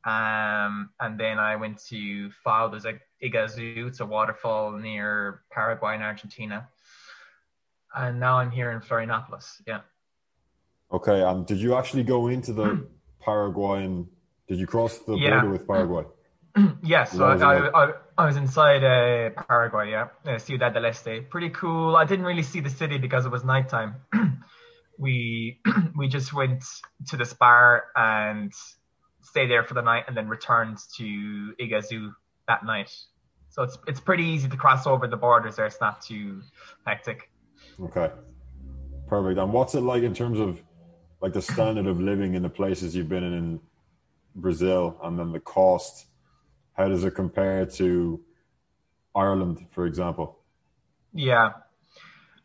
um, 0.06 0.90
and 1.00 1.20
then 1.20 1.38
I 1.40 1.56
went 1.56 1.78
to 1.90 2.32
Foz 2.46 2.82
do 2.82 3.00
Iguaçu, 3.24 3.88
it's 3.88 4.00
a 4.00 4.06
waterfall 4.06 4.72
near 4.72 5.42
Paraguay 5.52 5.96
and 5.96 6.04
Argentina, 6.04 6.68
and 7.96 8.20
now 8.20 8.38
I'm 8.38 8.52
here 8.52 8.72
in 8.72 8.80
Florianopolis. 8.82 9.62
Yeah. 9.68 9.82
Okay, 10.92 11.22
and 11.22 11.46
did 11.46 11.60
you 11.60 11.76
actually 11.76 12.04
go 12.04 12.28
into 12.28 12.54
the 12.54 12.88
Paraguayan? 13.26 14.08
Did 14.48 14.60
you 14.60 14.68
cross 14.68 14.98
the 15.00 15.16
Yeah. 15.16 15.30
border 15.42 15.52
with 15.52 15.68
Paraguay? 15.68 16.04
Yes, 16.84 17.12
so 17.14 17.20
What 17.20 17.34
was 17.34 17.42
it 17.42 17.46
I. 17.46 17.58
I, 17.68 17.86
I, 17.86 17.94
I 18.18 18.26
was 18.26 18.36
inside 18.36 18.84
uh, 18.84 19.30
Paraguay, 19.48 19.92
yeah, 19.92 20.08
uh, 20.28 20.38
Ciudad 20.38 20.74
del 20.74 20.86
Este. 20.86 21.22
Pretty 21.30 21.50
cool. 21.50 21.96
I 21.96 22.04
didn't 22.04 22.26
really 22.26 22.44
see 22.44 22.60
the 22.60 22.70
city 22.70 22.98
because 22.98 23.26
it 23.26 23.32
was 23.32 23.46
nighttime. 23.46 23.96
we 24.98 25.62
we 25.96 26.08
just 26.10 26.34
went 26.34 26.64
to 27.08 27.18
this 27.18 27.34
bar 27.34 27.86
and 27.96 28.52
stayed 29.22 29.50
there 29.50 29.64
for 29.64 29.74
the 29.74 29.82
night, 29.82 30.06
and 30.08 30.16
then 30.16 30.28
returns 30.28 30.88
to 30.98 31.54
Iguazu 31.60 32.14
that 32.48 32.66
night. 32.66 32.92
So 33.50 33.64
it's 33.64 33.78
it's 33.88 34.00
pretty 34.00 34.24
easy 34.24 34.48
to 34.48 34.58
cross 34.58 34.88
over 34.88 35.08
the 35.08 35.18
borders 35.18 35.56
there. 35.56 35.66
It's 35.66 35.82
not 35.82 36.02
too 36.02 36.42
hectic. 36.86 37.30
Okay, 37.80 38.12
perfect. 39.08 39.40
And 39.40 39.52
what's 39.54 39.76
it 39.76 39.82
like 39.82 40.04
in 40.04 40.14
terms 40.14 40.40
of 40.40 40.62
like 41.22 41.34
the 41.34 41.42
standard 41.42 41.88
of 41.88 42.00
living 42.00 42.34
in 42.34 42.42
the 42.42 42.50
places 42.50 42.96
you've 42.96 43.10
been 43.10 43.24
in 43.24 43.34
in 43.34 43.60
Brazil, 44.36 44.98
and 45.04 45.20
then 45.20 45.32
the 45.32 45.40
cost? 45.40 46.08
How 46.74 46.88
does 46.88 47.04
it 47.04 47.16
compare 47.16 47.66
to 47.66 48.22
Ireland, 49.14 49.68
for 49.72 49.86
example? 49.86 50.40
Yeah. 51.14 51.52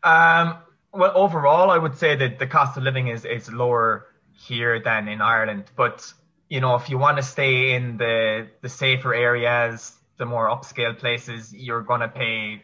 Um, 0.03 0.57
well, 0.93 1.11
overall, 1.15 1.71
I 1.71 1.77
would 1.77 1.97
say 1.97 2.15
that 2.15 2.39
the 2.39 2.47
cost 2.47 2.77
of 2.77 2.83
living 2.83 3.07
is, 3.07 3.25
is 3.25 3.51
lower 3.51 4.07
here 4.33 4.81
than 4.81 5.07
in 5.07 5.21
Ireland. 5.21 5.71
But, 5.75 6.11
you 6.49 6.61
know, 6.61 6.75
if 6.75 6.89
you 6.89 6.97
want 6.97 7.17
to 7.17 7.23
stay 7.23 7.73
in 7.73 7.97
the, 7.97 8.47
the 8.61 8.69
safer 8.69 9.13
areas, 9.13 9.93
the 10.17 10.25
more 10.25 10.47
upscale 10.47 10.97
places, 10.97 11.53
you're 11.53 11.83
to 12.01 12.07
pay 12.07 12.63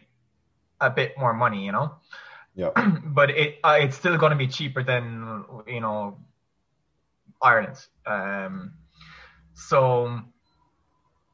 a 0.80 0.90
bit 0.90 1.18
more 1.18 1.32
money, 1.32 1.64
you 1.64 1.72
know? 1.72 1.96
Yeah. 2.54 2.70
but 3.04 3.30
it 3.30 3.58
uh, 3.64 3.78
it's 3.80 3.96
still 3.96 4.16
to 4.30 4.38
be 4.38 4.46
cheaper 4.46 4.82
than, 4.82 5.44
you 5.66 5.80
know, 5.80 6.18
Ireland. 7.42 7.84
Um, 8.06 8.74
so, 9.54 10.20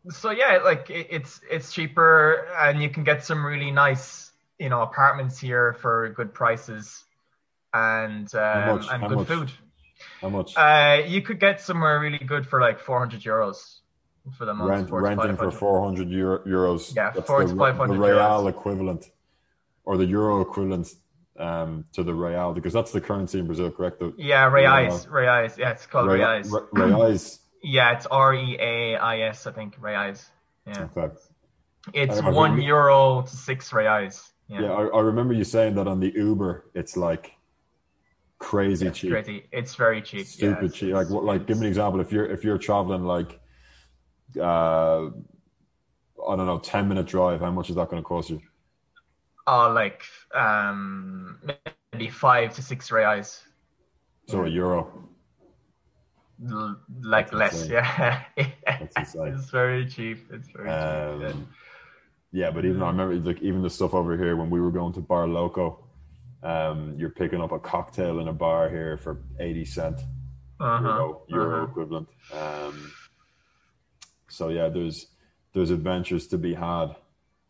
so 0.09 0.31
yeah, 0.31 0.61
like 0.65 0.91
it, 0.91 1.09
it's 1.11 1.41
it's 1.51 1.73
cheaper, 1.73 2.49
and 2.59 2.83
you 2.83 2.89
can 2.89 3.05
get 3.05 3.25
some 3.25 3.45
really 3.45 3.71
nice, 3.71 4.33
you 4.59 4.71
know, 4.71 4.83
apartments 4.83 5.39
here 5.39 5.75
for 5.75 6.09
good 6.11 6.33
prices, 6.33 7.05
and 7.75 8.35
um, 8.35 8.79
much? 8.79 8.87
and 8.91 9.03
How 9.03 9.09
good 9.09 9.19
much? 9.19 9.27
food. 9.27 9.53
How 10.21 10.29
much 10.29 10.57
Uh, 10.57 11.03
you 11.07 11.23
could 11.23 11.41
get 11.41 11.61
somewhere 11.61 11.99
really 12.01 12.19
good 12.19 12.47
for 12.47 12.61
like 12.61 12.79
400 12.79 13.21
euros 13.21 13.79
for 14.37 14.45
the 14.45 14.55
month. 14.55 14.91
Rent, 14.91 15.17
renting 15.19 15.37
for 15.37 15.51
400 15.51 16.09
euro, 16.09 16.39
euros? 16.47 16.95
Yeah, 16.95 17.11
That's 17.11 17.27
400 17.27 17.49
the, 17.49 17.55
to 17.55 17.59
500 17.73 17.95
the 17.95 18.01
real 18.01 18.49
equivalent, 18.49 19.11
or 19.85 19.97
the 19.97 20.05
euro 20.07 20.41
equivalent 20.43 20.89
um, 21.39 21.85
to 21.95 22.03
the 22.03 22.13
real, 22.13 22.53
because 22.53 22.73
that's 22.75 22.93
the 22.93 23.01
currency 23.01 23.39
in 23.39 23.47
Brazil, 23.47 23.71
correct? 23.71 23.99
The, 24.01 24.13
Yeah, 24.19 24.51
reais, 24.51 25.09
reais. 25.09 25.57
Yeah, 25.57 25.71
it's 25.71 25.87
called 25.87 26.09
Rea- 26.11 26.21
reais. 26.21 26.53
Re- 26.73 26.83
reais. 26.89 27.39
Yeah, 27.63 27.93
it's 27.93 28.07
R 28.07 28.33
E 28.35 28.57
A 28.59 28.97
I 28.97 29.21
S, 29.21 29.47
I 29.47 29.53
think, 29.53 29.79
reais. 29.81 30.27
Yeah, 30.67 30.89
Okay. 30.97 31.15
it's 31.93 32.17
one 32.23 32.35
remember- 32.53 32.63
euro 32.63 33.23
to 33.23 33.37
six 33.37 33.71
reais. 33.71 34.27
Yeah, 34.49 34.63
Yeah, 34.63 34.73
I, 34.73 34.87
I 34.87 35.01
remember 35.01 35.35
you 35.35 35.45
saying 35.45 35.75
that 35.75 35.87
on 35.87 36.01
the 36.01 36.11
Uber, 36.17 36.65
it's 36.75 36.97
like 36.97 37.33
crazy 38.41 38.89
it's 38.89 38.99
cheap, 38.99 39.13
crazy. 39.13 39.45
It's 39.53 39.75
very 39.77 40.03
cheap. 40.03 40.21
yeah, 40.21 40.25
stupid 40.39 40.65
it's- 40.65 40.75
cheap. 40.81 40.93
Like, 40.95 41.09
what, 41.11 41.25
like, 41.25 41.47
give 41.47 41.59
me 41.59 41.67
an 41.67 41.69
example. 41.69 42.01
If 42.01 42.11
you're 42.11 42.27
if 42.27 42.43
you're 42.43 42.59
traveling 42.59 43.05
like, 43.05 43.39
uh, 44.41 45.07
I 46.29 46.37
don't 46.37 46.47
know, 46.47 46.59
ten 46.59 46.89
minute 46.89 47.07
drive, 47.07 47.41
how 47.41 47.51
much 47.53 47.71
is 47.71 47.77
that 47.77 47.89
going 47.89 48.03
to 48.03 48.07
cost 48.07 48.31
you? 48.31 48.41
Oh, 49.47 49.71
like 49.73 50.03
um, 50.35 51.39
maybe 51.93 52.09
five 52.11 52.53
to 52.55 52.63
six 52.63 52.91
reais. 52.91 53.41
So 54.29 54.45
a 54.45 54.49
euro. 54.49 55.07
L- 56.49 56.81
like 57.03 57.31
That's 57.31 57.35
less, 57.35 57.53
insane. 57.63 57.73
yeah. 57.73 58.23
It's 58.97 59.51
very 59.51 59.87
cheap. 59.87 60.27
It's 60.33 60.49
very 60.51 60.69
cheap. 60.69 61.35
Um, 61.37 61.49
yeah, 62.33 62.51
but 62.51 62.65
even 62.65 62.81
I 62.83 62.87
remember 62.89 63.15
like 63.17 63.43
even 63.43 63.61
the 63.63 63.69
stuff 63.71 63.93
over 63.93 64.17
here 64.17 64.37
when 64.37 64.49
we 64.51 64.61
were 64.61 64.71
going 64.71 64.93
to 64.95 65.01
Bar 65.01 65.27
Loco, 65.27 65.85
um, 66.43 66.95
you're 66.97 67.11
picking 67.11 67.41
up 67.41 67.53
a 67.53 67.59
cocktail 67.59 68.21
in 68.21 68.29
a 68.29 68.33
bar 68.33 68.69
here 68.71 68.97
for 68.97 69.23
eighty 69.39 69.65
cent 69.65 70.01
Uh-huh. 70.61 70.83
euro, 70.89 71.23
euro 71.29 71.57
uh-huh. 71.57 71.71
equivalent. 71.71 72.09
Um, 72.33 72.93
so 74.29 74.49
yeah, 74.49 74.69
there's 74.69 75.07
there's 75.53 75.71
adventures 75.71 76.27
to 76.29 76.39
be 76.39 76.55
had 76.55 76.95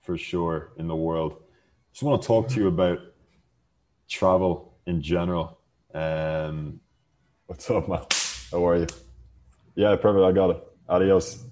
for 0.00 0.16
sure 0.16 0.72
in 0.78 0.88
the 0.88 0.96
world. 0.96 1.36
Just 1.92 2.02
want 2.02 2.22
to 2.22 2.26
talk 2.26 2.48
to 2.48 2.60
you 2.60 2.68
about 2.68 2.98
travel 4.08 4.78
in 4.86 5.02
general. 5.02 5.58
Um, 5.92 6.80
what's 7.46 7.68
up, 7.70 7.88
man? 7.88 8.02
How 8.50 8.66
are 8.66 8.76
you? 8.78 8.86
Yeah, 9.74 9.94
perfect. 9.96 10.24
I 10.24 10.32
got 10.32 10.50
it. 10.50 10.62
Adios. 10.88 11.44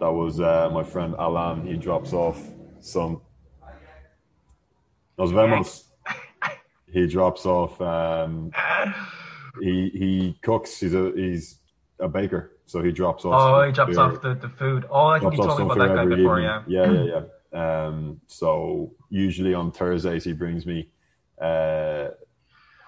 That 0.00 0.10
was 0.10 0.40
uh, 0.40 0.70
my 0.72 0.82
friend 0.82 1.14
Alan. 1.18 1.66
He 1.66 1.76
drops 1.76 2.12
off 2.12 2.40
some. 2.80 3.20
Nos 5.18 5.30
vemos. 5.32 5.84
He 6.94 7.08
drops 7.08 7.44
off. 7.44 7.80
Um, 7.80 8.52
he 9.60 9.90
he 9.90 10.38
cooks. 10.42 10.78
He's 10.78 10.94
a 10.94 11.10
he's 11.16 11.58
a 11.98 12.06
baker, 12.06 12.52
so 12.66 12.84
he 12.84 12.92
drops 12.92 13.24
off. 13.24 13.34
Oh, 13.34 13.66
he 13.66 13.72
drops 13.72 13.96
beer- 13.96 14.00
off 14.00 14.20
the, 14.22 14.34
the 14.34 14.48
food. 14.48 14.86
Oh, 14.88 15.06
I 15.06 15.18
think 15.18 15.32
you 15.32 15.42
told 15.42 15.58
me 15.58 15.64
about 15.64 15.78
that 15.78 15.96
guy 15.96 16.04
before, 16.04 16.38
evening. 16.38 16.62
yeah. 16.68 16.86
yeah, 16.86 16.92
yeah, 16.92 17.20
yeah. 17.52 17.86
Um, 17.86 18.20
so 18.28 18.92
usually 19.10 19.54
on 19.54 19.72
Thursdays 19.72 20.22
he 20.22 20.32
brings 20.32 20.66
me 20.66 20.88
uh, 21.40 22.10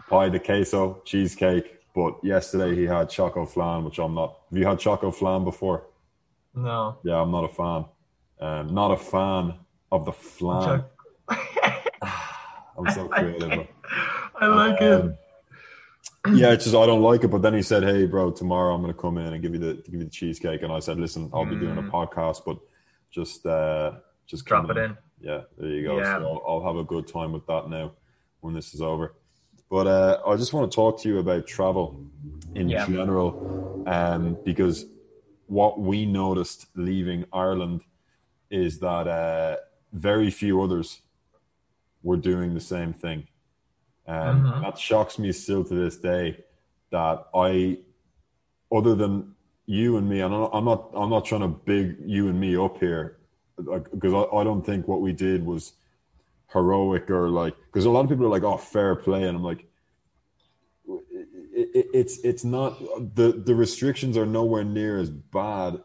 pie 0.09 0.29
de 0.29 0.39
queso, 0.39 1.03
cheesecake. 1.05 1.73
But 1.93 2.23
yesterday 2.23 2.77
he 2.77 2.85
had 2.85 3.11
choco 3.11 3.45
flan, 3.45 3.85
which 3.85 3.99
I'm 3.99 4.15
not. 4.15 4.37
Have 4.51 4.59
you 4.59 4.67
had 4.67 4.79
choco 4.79 5.11
flan 5.11 5.43
before? 5.43 5.87
No. 6.55 6.99
Yeah, 7.03 7.21
I'm 7.23 7.33
not 7.33 7.45
a 7.45 7.49
fan. 7.49 7.85
Um, 8.39 8.73
not 8.73 8.93
a 8.93 8.97
fan 8.97 9.55
of 9.91 10.05
the 10.05 10.13
flan. 10.13 10.85
I'm 12.79 12.93
so 12.93 13.09
I 13.13 13.21
creative. 13.21 13.49
like. 13.49 13.75
I 14.41 14.47
like 14.47 14.81
it. 14.81 15.03
Um, 15.03 15.17
yeah, 16.35 16.53
it's 16.53 16.65
just 16.65 16.77
I 16.77 16.87
don't 16.87 17.03
like 17.03 17.25
it. 17.25 17.29
But 17.29 17.43
then 17.43 17.55
he 17.55 17.63
said, 17.63 17.83
"Hey, 17.83 18.07
bro, 18.07 18.31
tomorrow 18.31 18.75
I'm 18.75 18.83
going 18.83 18.93
to 18.93 19.01
come 19.01 19.19
in 19.19 19.33
and 19.33 19.43
give 19.43 19.53
you 19.53 19.61
the 19.61 19.75
give 19.75 19.95
you 19.95 20.05
the 20.05 20.11
cheesecake." 20.11 20.63
And 20.63 20.73
I 20.73 20.81
said, 20.81 20.99
"Listen, 20.99 21.31
I'll 21.33 21.47
be 21.47 21.57
doing 21.57 21.79
a 21.79 21.83
mm. 21.83 21.91
podcast, 21.91 22.43
but 22.45 22.59
just 23.11 23.47
uh 23.47 23.93
just 24.27 24.45
drop 24.45 24.69
it 24.71 24.77
in. 24.77 24.85
in. 24.85 24.97
Yeah, 25.21 25.41
there 25.57 25.69
you 25.69 25.87
go. 25.87 25.99
Yeah. 25.99 26.19
So 26.19 26.27
I'll, 26.27 26.43
I'll, 26.47 26.67
have 26.67 26.77
a 26.77 26.85
good 26.85 27.07
time 27.07 27.33
with 27.33 27.47
that 27.47 27.71
now 27.71 27.93
when 28.41 28.55
this 28.55 28.75
is 28.75 28.83
over. 28.83 29.15
But 29.71 29.87
uh, 29.87 30.21
I 30.27 30.37
just 30.37 30.53
want 30.53 30.71
to 30.71 30.75
talk 30.75 31.01
to 31.03 31.09
you 31.09 31.19
about 31.19 31.47
travel 31.47 32.05
in 32.55 32.69
yeah. 32.69 32.87
general, 32.87 33.83
um, 33.87 34.37
because 34.45 34.87
what 35.47 35.81
we 35.81 36.07
noticed 36.07 36.67
leaving 36.77 37.25
Ireland 37.33 37.83
is 38.51 38.79
that 38.81 39.09
uh, 39.09 39.57
very 39.93 40.31
few 40.31 40.63
others 40.63 41.01
were 42.07 42.17
doing 42.17 42.55
the 42.55 42.67
same 42.75 42.93
thing. 42.93 43.27
Um, 44.07 44.45
mm-hmm. 44.45 44.63
That 44.63 44.79
shocks 44.79 45.19
me 45.19 45.33
still 45.33 45.65
to 45.65 45.75
this 45.75 45.97
day 45.97 46.45
that 46.91 47.27
I, 47.35 47.79
other 48.71 48.95
than 48.95 49.35
you 49.67 49.97
and 49.97 50.09
me, 50.09 50.21
and 50.21 50.33
I'm 50.33 50.41
not, 50.41 50.51
I'm 50.55 50.65
not, 50.65 50.91
I'm 50.95 51.11
not 51.11 51.25
trying 51.25 51.41
to 51.41 51.49
big 51.49 51.97
you 52.07 52.29
and 52.29 52.39
me 52.39 52.57
up 52.57 52.79
here, 52.79 53.19
because 53.57 54.15
I, 54.15 54.23
I 54.37 54.45
don't 54.45 54.65
think 54.65 54.87
what 54.87 55.01
we 55.01 55.13
did 55.13 55.45
was 55.45 55.73
heroic 56.53 57.11
or 57.11 57.29
like, 57.29 57.57
because 57.67 57.87
a 57.87 57.91
lot 57.91 58.05
of 58.05 58.09
people 58.09 58.27
are 58.27 58.35
like, 58.37 58.45
oh, 58.45 58.57
fair 58.57 58.95
play, 58.95 59.25
and 59.25 59.37
I'm 59.37 59.43
like, 59.43 59.67
it, 61.53 61.87
it's 61.93 62.19
it's 62.31 62.45
not 62.45 62.79
the 63.17 63.29
the 63.33 63.55
restrictions 63.55 64.17
are 64.17 64.27
nowhere 64.27 64.63
near 64.63 65.01
as 65.01 65.11
bad 65.11 65.83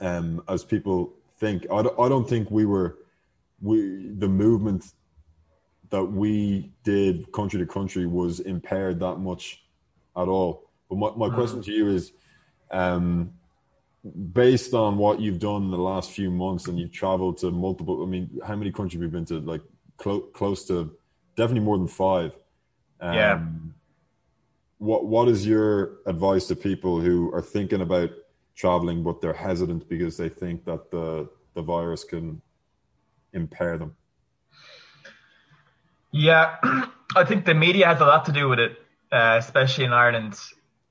um, 0.00 0.42
as 0.48 0.64
people 0.64 1.12
think. 1.38 1.66
I, 1.70 1.80
I 1.80 2.08
don't 2.08 2.28
think 2.28 2.50
we 2.50 2.64
were 2.64 2.98
we 3.60 3.78
the 4.24 4.28
movement 4.28 4.84
that 5.90 6.04
we 6.04 6.72
did 6.84 7.30
country 7.32 7.58
to 7.58 7.66
country 7.66 8.06
was 8.06 8.40
impaired 8.40 9.00
that 9.00 9.16
much 9.16 9.64
at 10.16 10.28
all. 10.28 10.70
But 10.88 10.96
my, 10.96 11.10
my 11.16 11.28
mm. 11.28 11.34
question 11.34 11.62
to 11.62 11.72
you 11.72 11.88
is 11.88 12.12
um, 12.70 13.32
based 14.32 14.72
on 14.72 14.96
what 14.96 15.20
you've 15.20 15.38
done 15.40 15.64
in 15.64 15.70
the 15.70 15.78
last 15.78 16.12
few 16.12 16.30
months 16.30 16.68
and 16.68 16.78
you've 16.78 16.92
traveled 16.92 17.38
to 17.38 17.50
multiple, 17.50 18.02
I 18.02 18.06
mean, 18.06 18.40
how 18.46 18.56
many 18.56 18.70
countries 18.70 18.94
have 18.94 19.02
you 19.02 19.08
been 19.08 19.24
to? 19.26 19.40
Like 19.40 19.62
clo- 19.96 20.28
close 20.32 20.64
to 20.66 20.96
definitely 21.36 21.64
more 21.64 21.78
than 21.78 21.88
five. 21.88 22.32
Um, 23.00 23.14
yeah. 23.14 23.42
What 24.78 25.06
What 25.06 25.28
is 25.28 25.46
your 25.46 25.98
advice 26.06 26.46
to 26.46 26.56
people 26.56 27.00
who 27.00 27.32
are 27.34 27.42
thinking 27.42 27.82
about 27.82 28.10
traveling 28.54 29.02
but 29.02 29.20
they're 29.20 29.32
hesitant 29.32 29.88
because 29.88 30.16
they 30.16 30.28
think 30.28 30.64
that 30.64 30.90
the 30.90 31.28
the 31.54 31.62
virus 31.62 32.04
can 32.04 32.40
impair 33.32 33.76
them? 33.76 33.94
Yeah, 36.12 36.56
I 37.16 37.24
think 37.24 37.44
the 37.44 37.54
media 37.54 37.86
has 37.86 38.00
a 38.00 38.06
lot 38.06 38.26
to 38.26 38.32
do 38.32 38.48
with 38.48 38.58
it, 38.58 38.78
uh, 39.12 39.36
especially 39.38 39.84
in 39.84 39.92
Ireland. 39.92 40.38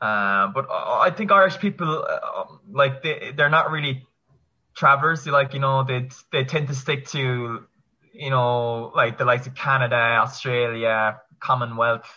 Uh, 0.02 0.48
but 0.48 0.68
I 0.70 1.12
think 1.16 1.32
Irish 1.32 1.60
people, 1.60 2.06
uh, 2.08 2.44
like 2.72 3.04
they, 3.04 3.34
they're 3.36 3.50
not 3.50 3.72
really 3.72 4.08
travelers. 4.76 5.24
They 5.24 5.32
like 5.32 5.54
you 5.54 5.60
know 5.60 5.84
they 5.84 6.10
they 6.32 6.46
tend 6.46 6.70
to 6.70 6.76
stick 6.76 7.08
to 7.08 7.66
you 8.14 8.30
know 8.30 8.92
like 8.96 9.18
the 9.18 9.26
likes 9.26 9.46
of 9.48 9.56
Canada, 9.56 9.96
Australia, 9.96 11.20
Commonwealth. 11.40 12.10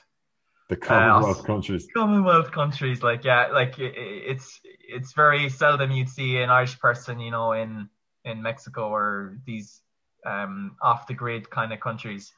The 0.69 0.77
Commonwealth 0.77 1.41
uh, 1.41 1.43
countries. 1.43 1.89
Commonwealth 1.95 2.53
countries, 2.53 3.03
like 3.03 3.25
yeah, 3.25 3.49
like 3.49 3.79
it, 3.79 3.95
it's 3.97 4.61
it's 4.65 5.13
very 5.13 5.49
seldom 5.49 5.91
you'd 5.91 6.09
see 6.09 6.39
an 6.39 6.51
Irish 6.51 6.79
person, 6.79 7.19
you 7.19 7.33
know, 7.33 7.53
in 7.53 7.89
in 8.25 8.43
Mexico 8.43 8.89
or 8.89 9.39
these 9.45 9.81
um, 10.25 10.77
off 10.81 11.09
the 11.09 11.15
grid 11.15 11.51
kind 11.51 11.73
of 11.73 11.81
countries. 11.81 12.33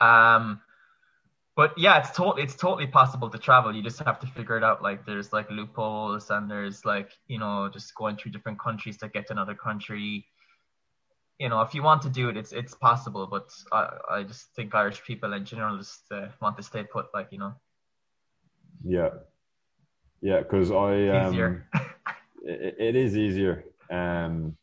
Um, 0.00 0.60
but 1.56 1.72
yeah, 1.78 1.98
it's 1.98 2.10
totally 2.10 2.42
it's 2.42 2.56
totally 2.56 2.86
possible 2.86 3.30
to 3.30 3.38
travel. 3.38 3.74
You 3.74 3.82
just 3.82 4.00
have 4.00 4.18
to 4.20 4.26
figure 4.26 4.56
it 4.56 4.64
out. 4.64 4.82
Like 4.82 5.06
there's 5.06 5.32
like 5.32 5.50
loopholes 5.50 6.30
and 6.30 6.50
there's 6.50 6.84
like 6.84 7.10
you 7.28 7.38
know 7.38 7.70
just 7.72 7.94
going 7.94 8.16
through 8.16 8.32
different 8.32 8.58
countries 8.58 8.96
to 8.98 9.08
get 9.08 9.28
to 9.28 9.32
another 9.32 9.54
country. 9.54 10.26
You 11.38 11.48
know, 11.48 11.60
if 11.62 11.74
you 11.74 11.82
want 11.82 12.02
to 12.02 12.08
do 12.08 12.28
it, 12.28 12.36
it's 12.36 12.52
it's 12.52 12.74
possible. 12.74 13.28
But 13.28 13.50
I 13.72 13.88
I 14.10 14.22
just 14.24 14.54
think 14.56 14.74
Irish 14.74 15.02
people 15.04 15.32
in 15.32 15.44
general 15.44 15.78
just 15.78 16.02
uh, 16.10 16.26
want 16.40 16.56
to 16.56 16.62
stay 16.62 16.84
put. 16.84 17.06
Like 17.14 17.28
you 17.30 17.38
know. 17.38 17.54
Yeah, 18.84 19.10
yeah, 20.20 20.38
because 20.38 20.70
I 20.70 21.08
um, 21.08 21.62
it, 22.42 22.76
it 22.78 22.96
is 22.96 23.16
easier. 23.16 23.64
Um, 23.90 24.56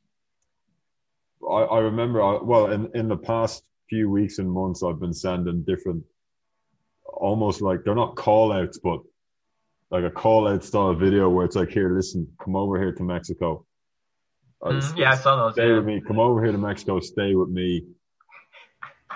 I, 1.48 1.62
I 1.62 1.80
remember, 1.80 2.22
I, 2.22 2.40
well, 2.42 2.72
in, 2.72 2.90
in 2.94 3.08
the 3.08 3.18
past 3.18 3.64
few 3.92 4.10
weeks 4.10 4.40
and 4.40 4.50
months, 4.50 4.84
I've 4.84 5.02
been 5.02 5.14
sending 5.14 5.64
different, 5.64 6.04
almost 7.06 7.62
like 7.62 7.84
they're 7.84 7.94
not 7.94 8.16
call 8.16 8.54
outs, 8.54 8.80
but 8.80 9.02
like 9.92 10.06
a 10.06 10.10
call 10.10 10.48
out 10.48 10.64
style 10.64 10.94
video 10.94 11.30
where 11.30 11.46
it's 11.46 11.58
like, 11.58 11.70
here, 11.70 11.94
listen, 11.94 12.26
come 12.42 12.56
over 12.56 12.80
here 12.80 12.94
to 12.94 13.04
Mexico. 13.04 13.66
Mm, 14.64 14.98
yeah, 14.98 15.12
I 15.12 15.16
saw 15.16 15.36
those. 15.36 15.56
Stay 15.56 15.68
yeah. 15.68 15.76
with 15.76 15.86
me. 15.86 16.02
Come 16.08 16.20
over 16.20 16.42
here 16.42 16.54
to 16.54 16.58
Mexico. 16.58 17.02
Stay 17.02 17.36
with 17.36 17.50
me. 17.50 17.86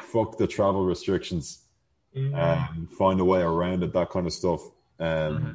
Fuck 0.02 0.38
the 0.38 0.46
travel 0.46 0.84
restrictions. 0.84 1.64
Yeah. 2.12 2.68
And 2.76 2.92
find 2.92 3.22
a 3.22 3.26
way 3.26 3.42
around 3.42 3.84
it. 3.84 3.94
That 3.94 4.10
kind 4.10 4.28
of 4.28 4.34
stuff. 4.34 4.62
Um, 5.00 5.08
mm-hmm. 5.08 5.52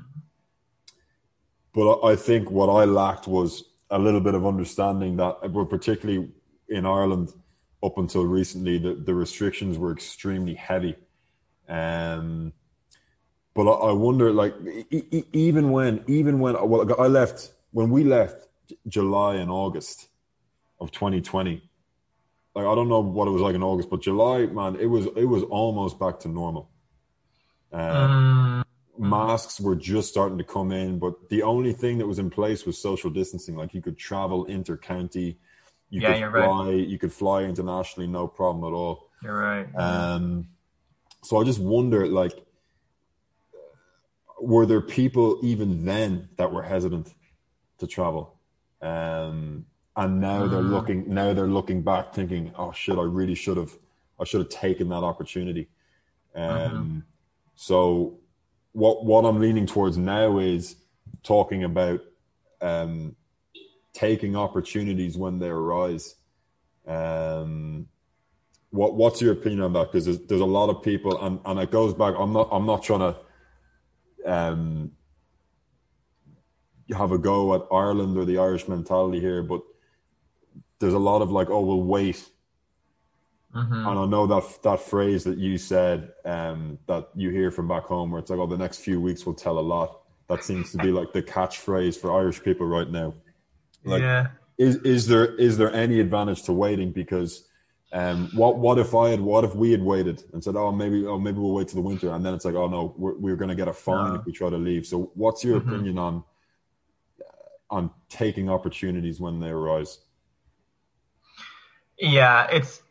But 1.74 2.02
I 2.02 2.16
think 2.16 2.50
what 2.50 2.68
I 2.70 2.84
lacked 2.84 3.26
was 3.26 3.64
a 3.90 3.98
little 3.98 4.20
bit 4.20 4.34
of 4.34 4.46
understanding 4.46 5.16
that, 5.16 5.40
particularly 5.68 6.30
in 6.68 6.86
Ireland, 6.86 7.34
up 7.82 7.98
until 7.98 8.24
recently, 8.24 8.78
the, 8.78 8.94
the 8.94 9.14
restrictions 9.14 9.78
were 9.78 9.92
extremely 9.92 10.54
heavy. 10.54 10.96
Um, 11.68 12.52
but 13.54 13.70
I, 13.70 13.88
I 13.88 13.92
wonder, 13.92 14.32
like, 14.32 14.54
e- 14.90 15.24
even 15.32 15.70
when, 15.70 16.04
even 16.06 16.40
when, 16.40 16.54
well, 16.68 17.00
I 17.00 17.06
left 17.06 17.52
when 17.72 17.90
we 17.90 18.04
left 18.04 18.46
July 18.88 19.36
and 19.36 19.50
August 19.50 20.08
of 20.80 20.90
2020. 20.90 21.62
Like, 22.54 22.66
I 22.66 22.74
don't 22.74 22.88
know 22.88 23.00
what 23.00 23.28
it 23.28 23.30
was 23.30 23.42
like 23.42 23.54
in 23.54 23.62
August, 23.62 23.90
but 23.90 24.02
July, 24.02 24.46
man, 24.46 24.76
it 24.76 24.86
was 24.86 25.06
it 25.16 25.24
was 25.24 25.44
almost 25.44 25.98
back 25.98 26.18
to 26.20 26.28
normal. 26.28 26.68
Um, 27.72 27.84
um 27.92 28.64
masks 28.98 29.60
were 29.60 29.76
just 29.76 30.08
starting 30.08 30.36
to 30.38 30.44
come 30.44 30.72
in, 30.72 30.98
but 30.98 31.28
the 31.30 31.42
only 31.42 31.72
thing 31.72 31.98
that 31.98 32.06
was 32.06 32.18
in 32.18 32.28
place 32.28 32.66
was 32.66 32.76
social 32.76 33.08
distancing. 33.10 33.56
Like 33.56 33.72
you 33.72 33.80
could 33.80 33.96
travel 33.96 34.44
inter-county, 34.46 35.38
you 35.90 36.00
yeah, 36.00 36.20
could 36.20 36.32
fly, 36.32 36.66
right. 36.66 36.86
you 36.86 36.98
could 36.98 37.12
fly 37.12 37.42
internationally, 37.42 38.06
no 38.06 38.26
problem 38.26 38.72
at 38.72 38.74
all. 38.74 39.10
You're 39.22 39.36
right. 39.36 39.66
Um, 39.76 40.48
so 41.22 41.40
I 41.40 41.44
just 41.44 41.58
wonder, 41.58 42.06
like, 42.06 42.32
were 44.40 44.64
there 44.66 44.80
people 44.80 45.38
even 45.42 45.84
then 45.84 46.28
that 46.36 46.52
were 46.52 46.62
hesitant 46.62 47.12
to 47.78 47.86
travel? 47.86 48.38
Um, 48.80 49.66
and 49.96 50.20
now 50.20 50.46
they're 50.46 50.62
mm. 50.62 50.70
looking, 50.70 51.12
now 51.12 51.34
they're 51.34 51.46
looking 51.46 51.82
back, 51.82 52.14
thinking, 52.14 52.52
"Oh 52.56 52.72
shit, 52.72 52.96
I 52.96 53.02
really 53.02 53.34
should 53.34 53.56
have, 53.58 53.76
I 54.18 54.24
should 54.24 54.40
have 54.40 54.48
taken 54.48 54.88
that 54.88 55.02
opportunity." 55.02 55.68
Um, 56.34 56.48
mm-hmm. 56.48 56.98
So 57.56 58.18
what 58.72 59.04
what 59.04 59.24
I'm 59.24 59.40
leaning 59.40 59.66
towards 59.66 59.98
now 59.98 60.38
is 60.38 60.76
talking 61.22 61.64
about 61.64 62.00
um, 62.62 63.16
taking 63.92 64.36
opportunities 64.36 65.16
when 65.16 65.38
they 65.38 65.48
arise. 65.48 66.16
Um, 66.86 67.88
what 68.70 68.94
what's 68.94 69.20
your 69.20 69.32
opinion 69.32 69.62
on 69.62 69.72
that? 69.74 69.92
Because 69.92 70.04
there's, 70.04 70.20
there's 70.20 70.40
a 70.40 70.46
lot 70.46 70.70
of 70.70 70.82
people, 70.82 71.24
and, 71.24 71.40
and 71.44 71.58
it 71.58 71.70
goes 71.70 71.94
back. 71.94 72.14
I'm 72.18 72.32
not 72.32 72.48
I'm 72.52 72.66
not 72.66 72.82
trying 72.82 73.00
to 73.00 74.32
um, 74.32 74.92
have 76.96 77.12
a 77.12 77.18
go 77.18 77.54
at 77.54 77.62
Ireland 77.72 78.16
or 78.16 78.24
the 78.24 78.38
Irish 78.38 78.68
mentality 78.68 79.20
here, 79.20 79.42
but 79.42 79.60
there's 80.78 80.94
a 80.94 80.98
lot 80.98 81.22
of 81.22 81.30
like, 81.30 81.50
oh, 81.50 81.60
we'll 81.60 81.82
wait 81.82 82.30
Mm-hmm. 83.54 83.74
And 83.74 83.98
I 83.98 84.06
know 84.06 84.26
that 84.28 84.62
that 84.62 84.80
phrase 84.80 85.24
that 85.24 85.38
you 85.38 85.58
said 85.58 86.12
um, 86.24 86.78
that 86.86 87.08
you 87.16 87.30
hear 87.30 87.50
from 87.50 87.66
back 87.66 87.84
home, 87.84 88.12
where 88.12 88.20
it's 88.20 88.30
like, 88.30 88.38
"Oh, 88.38 88.46
the 88.46 88.56
next 88.56 88.78
few 88.78 89.00
weeks 89.00 89.26
will 89.26 89.34
tell 89.34 89.58
a 89.58 89.60
lot." 89.60 90.02
That 90.28 90.44
seems 90.44 90.70
to 90.72 90.78
be 90.78 90.92
like 90.92 91.12
the 91.12 91.22
catchphrase 91.22 91.96
for 91.96 92.12
Irish 92.16 92.42
people 92.42 92.66
right 92.66 92.88
now. 92.88 93.12
Like, 93.84 94.02
yeah. 94.02 94.28
Is 94.58 94.76
is 94.76 95.06
there 95.06 95.34
is 95.36 95.56
there 95.56 95.72
any 95.72 96.00
advantage 96.00 96.42
to 96.42 96.52
waiting? 96.52 96.92
Because 96.92 97.48
um, 97.92 98.30
what 98.34 98.58
what 98.58 98.78
if 98.78 98.94
I 98.94 99.08
had 99.08 99.20
what 99.20 99.42
if 99.42 99.54
we 99.54 99.72
had 99.72 99.82
waited 99.82 100.22
and 100.32 100.44
said, 100.44 100.54
"Oh, 100.54 100.70
maybe 100.70 101.06
oh 101.06 101.18
maybe 101.18 101.38
we'll 101.38 101.54
wait 101.54 101.68
till 101.68 101.82
the 101.82 101.88
winter," 101.88 102.12
and 102.12 102.24
then 102.24 102.34
it's 102.34 102.44
like, 102.44 102.54
"Oh 102.54 102.68
no, 102.68 102.94
we're, 102.96 103.16
we're 103.16 103.36
going 103.36 103.48
to 103.48 103.54
get 103.54 103.68
a 103.68 103.72
fine 103.72 104.12
no. 104.12 104.20
if 104.20 104.26
we 104.26 104.32
try 104.32 104.50
to 104.50 104.58
leave." 104.58 104.86
So, 104.86 105.10
what's 105.14 105.42
your 105.42 105.58
mm-hmm. 105.60 105.70
opinion 105.70 105.98
on 105.98 106.24
on 107.70 107.90
taking 108.08 108.50
opportunities 108.50 109.18
when 109.18 109.40
they 109.40 109.48
arise? 109.48 109.98
Yeah, 111.98 112.46
it's 112.52 112.82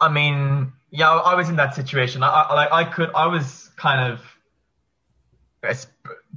I 0.00 0.08
mean, 0.08 0.72
yeah, 0.90 1.10
I 1.10 1.34
was 1.34 1.48
in 1.48 1.56
that 1.56 1.74
situation. 1.74 2.22
I, 2.22 2.28
I 2.28 2.54
like 2.54 2.72
I 2.72 2.84
could 2.84 3.10
I 3.14 3.26
was 3.26 3.70
kind 3.76 4.12
of 4.12 5.76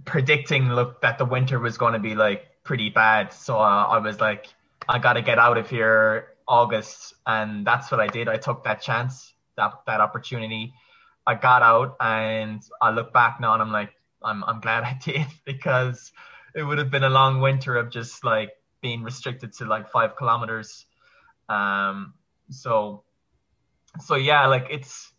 predicting 0.05 0.69
look 0.69 1.01
that 1.01 1.17
the 1.17 1.25
winter 1.25 1.59
was 1.59 1.77
going 1.77 1.93
to 1.93 1.99
be 1.99 2.13
like 2.13 2.45
pretty 2.63 2.89
bad. 2.89 3.33
So 3.33 3.57
uh, 3.57 3.85
I 3.87 3.97
was 3.99 4.19
like, 4.19 4.47
I 4.87 4.99
got 4.99 5.13
to 5.13 5.21
get 5.21 5.39
out 5.39 5.57
of 5.57 5.69
here 5.69 6.29
August, 6.47 7.13
and 7.25 7.65
that's 7.65 7.91
what 7.91 7.99
I 7.99 8.07
did. 8.07 8.27
I 8.27 8.37
took 8.37 8.63
that 8.65 8.81
chance, 8.81 9.33
that 9.57 9.73
that 9.87 10.01
opportunity. 10.01 10.73
I 11.25 11.35
got 11.35 11.61
out 11.61 11.95
and 12.01 12.61
I 12.81 12.91
look 12.91 13.13
back 13.13 13.39
now 13.39 13.53
and 13.53 13.61
I'm 13.61 13.71
like, 13.71 13.93
I'm 14.21 14.43
I'm 14.43 14.59
glad 14.59 14.83
I 14.91 14.99
did 15.03 15.27
because 15.45 16.11
it 16.55 16.63
would 16.63 16.77
have 16.77 16.91
been 16.91 17.03
a 17.03 17.09
long 17.09 17.41
winter 17.41 17.77
of 17.77 17.89
just 17.89 18.23
like 18.23 18.51
being 18.81 19.03
restricted 19.03 19.53
to 19.53 19.65
like 19.65 19.89
five 19.89 20.15
kilometers. 20.17 20.85
Um, 21.49 22.13
so 22.49 23.03
so 23.99 24.15
yeah, 24.15 24.47
like 24.47 24.67
it's. 24.69 25.12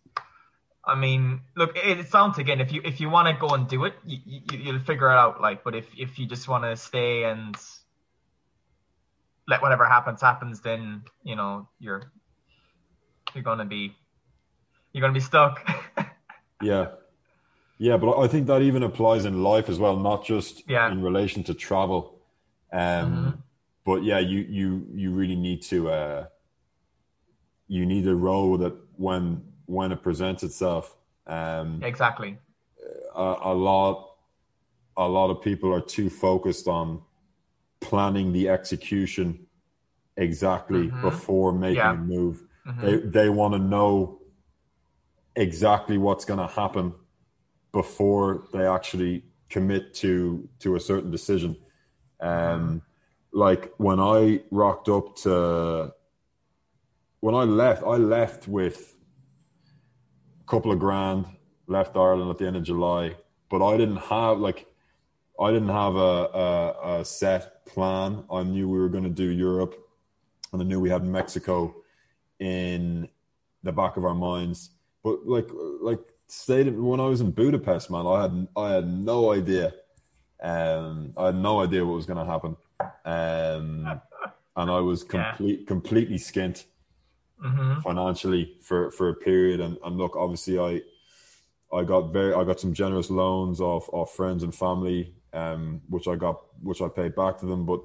I 0.87 0.95
mean, 0.95 1.41
look, 1.57 1.73
it, 1.77 2.09
sounds 2.09 2.39
again. 2.39 2.61
If 2.61 2.73
you 2.73 2.83
if 2.85 3.01
you 3.01 3.09
want 3.09 3.29
to 3.29 3.35
go 3.35 3.55
and 3.55 3.67
do 3.67 3.85
it, 3.85 3.95
you, 4.05 4.19
you, 4.25 4.59
you'll 4.59 4.81
figure 4.81 5.11
it 5.11 5.17
out. 5.17 5.41
Like, 5.41 5.65
but 5.65 5.75
if 5.75 5.87
if 5.97 6.19
you 6.19 6.27
just 6.27 6.47
want 6.47 6.65
to 6.65 6.77
stay 6.77 7.25
and 7.25 7.57
let 9.49 9.63
whatever 9.63 9.87
happens 9.87 10.21
happens, 10.21 10.61
then 10.61 11.03
you 11.23 11.37
know 11.37 11.69
you're 11.79 12.13
you're 13.35 13.45
gonna 13.45 13.65
be 13.65 13.95
you're 14.93 15.01
gonna 15.01 15.15
be 15.15 15.21
stuck. 15.21 15.67
yeah, 16.63 16.89
yeah, 17.79 17.97
but 17.97 18.19
I 18.19 18.29
think 18.29 18.47
that 18.49 18.61
even 18.61 18.83
applies 18.83 19.25
in 19.25 19.43
life 19.43 19.69
as 19.69 19.79
well, 19.79 19.97
not 19.97 20.25
just 20.25 20.69
yeah. 20.69 20.91
in 20.91 21.03
relation 21.03 21.43
to 21.45 21.55
travel. 21.55 22.21
Um, 22.73 22.81
mm-hmm. 22.81 23.31
but 23.85 24.05
yeah, 24.05 24.19
you 24.19 24.41
you 24.41 24.87
you 24.93 25.11
really 25.13 25.37
need 25.37 25.63
to 25.63 25.91
uh, 25.91 26.27
you 27.69 27.87
need 27.87 28.07
a 28.07 28.15
role 28.15 28.59
that 28.59 28.75
when 28.97 29.43
when 29.67 29.93
it 29.93 30.03
presents 30.03 30.43
itself. 30.43 30.97
Um, 31.27 31.83
exactly. 31.83 32.39
A, 33.15 33.37
a 33.43 33.55
lot 33.55 34.11
a 34.97 35.09
lot 35.09 35.31
of 35.31 35.43
people 35.43 35.73
are 35.73 35.81
too 35.81 36.09
focused 36.09 36.69
on 36.69 37.03
planning 37.81 38.33
the 38.33 38.49
execution 38.49 39.47
exactly 40.17 40.87
mm-hmm. 40.87 41.01
before 41.03 41.53
making 41.53 41.77
yeah. 41.77 41.93
a 41.93 41.97
move. 41.97 42.45
Mm-hmm. 42.67 42.87
They 42.87 42.97
they 42.97 43.29
want 43.29 43.55
to 43.55 43.59
know 43.59 44.21
exactly 45.37 45.99
what's 45.99 46.25
going 46.25 46.39
to 46.39 46.47
happen 46.47 46.95
before 47.73 48.47
they 48.53 48.67
actually 48.67 49.25
commit 49.49 49.95
to 49.95 50.49
to 50.61 50.77
a 50.77 50.81
certain 50.81 51.11
decision. 51.11 51.57
Um, 52.21 52.83
like 53.33 53.73
when 53.79 54.01
I 54.01 54.43
rocked 54.51 54.89
up 54.89 55.17
to 55.17 55.93
when 57.21 57.35
I 57.35 57.43
left, 57.43 57.83
I 57.83 57.97
left 57.97 58.47
with 58.47 58.97
couple 60.47 60.73
of 60.73 60.79
grand, 60.79 61.27
left 61.67 61.97
Ireland 61.97 62.31
at 62.31 62.39
the 62.39 62.47
end 62.47 62.57
of 62.57 62.63
July, 62.63 63.15
but 63.51 63.65
I 63.67 63.77
didn't 63.77 63.97
have 63.97 64.39
like 64.39 64.67
I 65.41 65.51
didn't 65.51 65.71
have 65.71 65.97
a, 65.97 65.99
a, 65.99 67.01
a 67.01 67.05
set 67.05 67.67
plan. 67.67 68.25
I 68.31 68.43
knew 68.43 68.69
we 68.69 68.79
were 68.79 68.89
going 68.89 69.05
to 69.05 69.11
do 69.11 69.29
Europe, 69.31 69.75
and 70.53 70.63
I 70.63 70.65
knew 70.65 70.81
we 70.81 70.91
had 70.91 71.05
Mexico 71.05 71.75
in 72.39 73.09
the 73.63 73.73
back 73.73 73.97
of 73.97 74.05
our 74.05 74.15
minds. 74.15 74.71
But 75.03 75.27
like 75.27 75.49
like 75.81 76.01
stayed 76.29 76.77
when 76.79 77.01
I 77.01 77.07
was 77.07 77.21
in 77.21 77.31
Budapest, 77.31 77.91
man. 77.91 78.07
I 78.07 78.23
had 78.23 78.49
I 78.57 78.73
had 78.75 78.89
no 78.89 79.33
idea. 79.33 79.73
Um, 80.43 81.15
I 81.17 81.27
had 81.27 81.37
no 81.37 81.61
idea 81.61 81.85
what 81.85 81.95
was 81.95 82.07
going 82.07 82.25
to 82.25 82.31
happen, 82.31 82.57
um, 83.05 84.01
and 84.57 84.71
I 84.71 84.81
was 84.81 85.03
complete 85.03 85.61
yeah. 85.61 85.67
completely 85.67 86.17
skint 86.17 86.65
mm-hmm. 87.43 87.81
financially 87.81 88.57
for 88.63 88.91
for 88.91 89.09
a 89.09 89.15
period. 89.15 89.61
And, 89.61 89.79
and 89.85 89.97
look, 89.97 90.17
obviously, 90.17 90.59
I 90.59 90.83
I 91.73 91.85
got 91.85 92.13
very 92.13 92.35
I 92.35 92.45
got 92.45 92.61
some 92.61 92.75
generous 92.75 93.11
loans 93.11 93.61
of 93.61 93.89
of 93.93 94.11
friends 94.11 94.43
and 94.43 94.55
family, 94.55 95.15
um, 95.33 95.83
which 95.89 96.09
I 96.09 96.17
got 96.17 96.41
which 96.63 96.81
I 96.81 96.89
paid 96.89 97.15
back 97.15 97.39
to 97.39 97.47
them. 97.47 97.67
But 97.67 97.81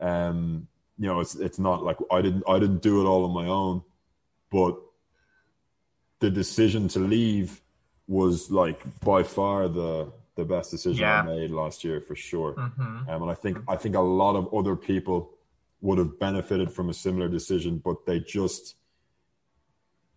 um, 0.00 0.68
you 0.98 1.06
know, 1.06 1.20
it's 1.20 1.34
it's 1.34 1.58
not 1.58 1.82
like 1.82 1.96
I 2.10 2.22
didn't 2.22 2.44
I 2.48 2.58
didn't 2.58 2.82
do 2.82 3.00
it 3.00 3.06
all 3.06 3.24
on 3.24 3.32
my 3.32 3.46
own, 3.46 3.82
but 4.50 4.76
the 6.20 6.30
decision 6.30 6.88
to 6.88 6.98
leave 6.98 7.60
was 8.06 8.50
like 8.50 8.82
by 9.00 9.22
far 9.22 9.68
the 9.68 10.12
the 10.36 10.44
best 10.44 10.70
decision 10.70 11.02
yeah. 11.02 11.20
I 11.20 11.22
made 11.22 11.50
last 11.50 11.84
year 11.84 12.00
for 12.00 12.14
sure. 12.14 12.54
Mm-hmm. 12.54 13.10
Um, 13.10 13.22
and 13.22 13.30
I 13.30 13.34
think 13.34 13.58
I 13.68 13.76
think 13.76 13.94
a 13.94 14.00
lot 14.00 14.36
of 14.36 14.52
other 14.54 14.76
people 14.76 15.32
would 15.80 15.98
have 15.98 16.18
benefited 16.18 16.70
from 16.72 16.90
a 16.90 16.94
similar 16.94 17.28
decision, 17.28 17.80
but 17.84 18.04
they 18.06 18.20
just 18.20 18.76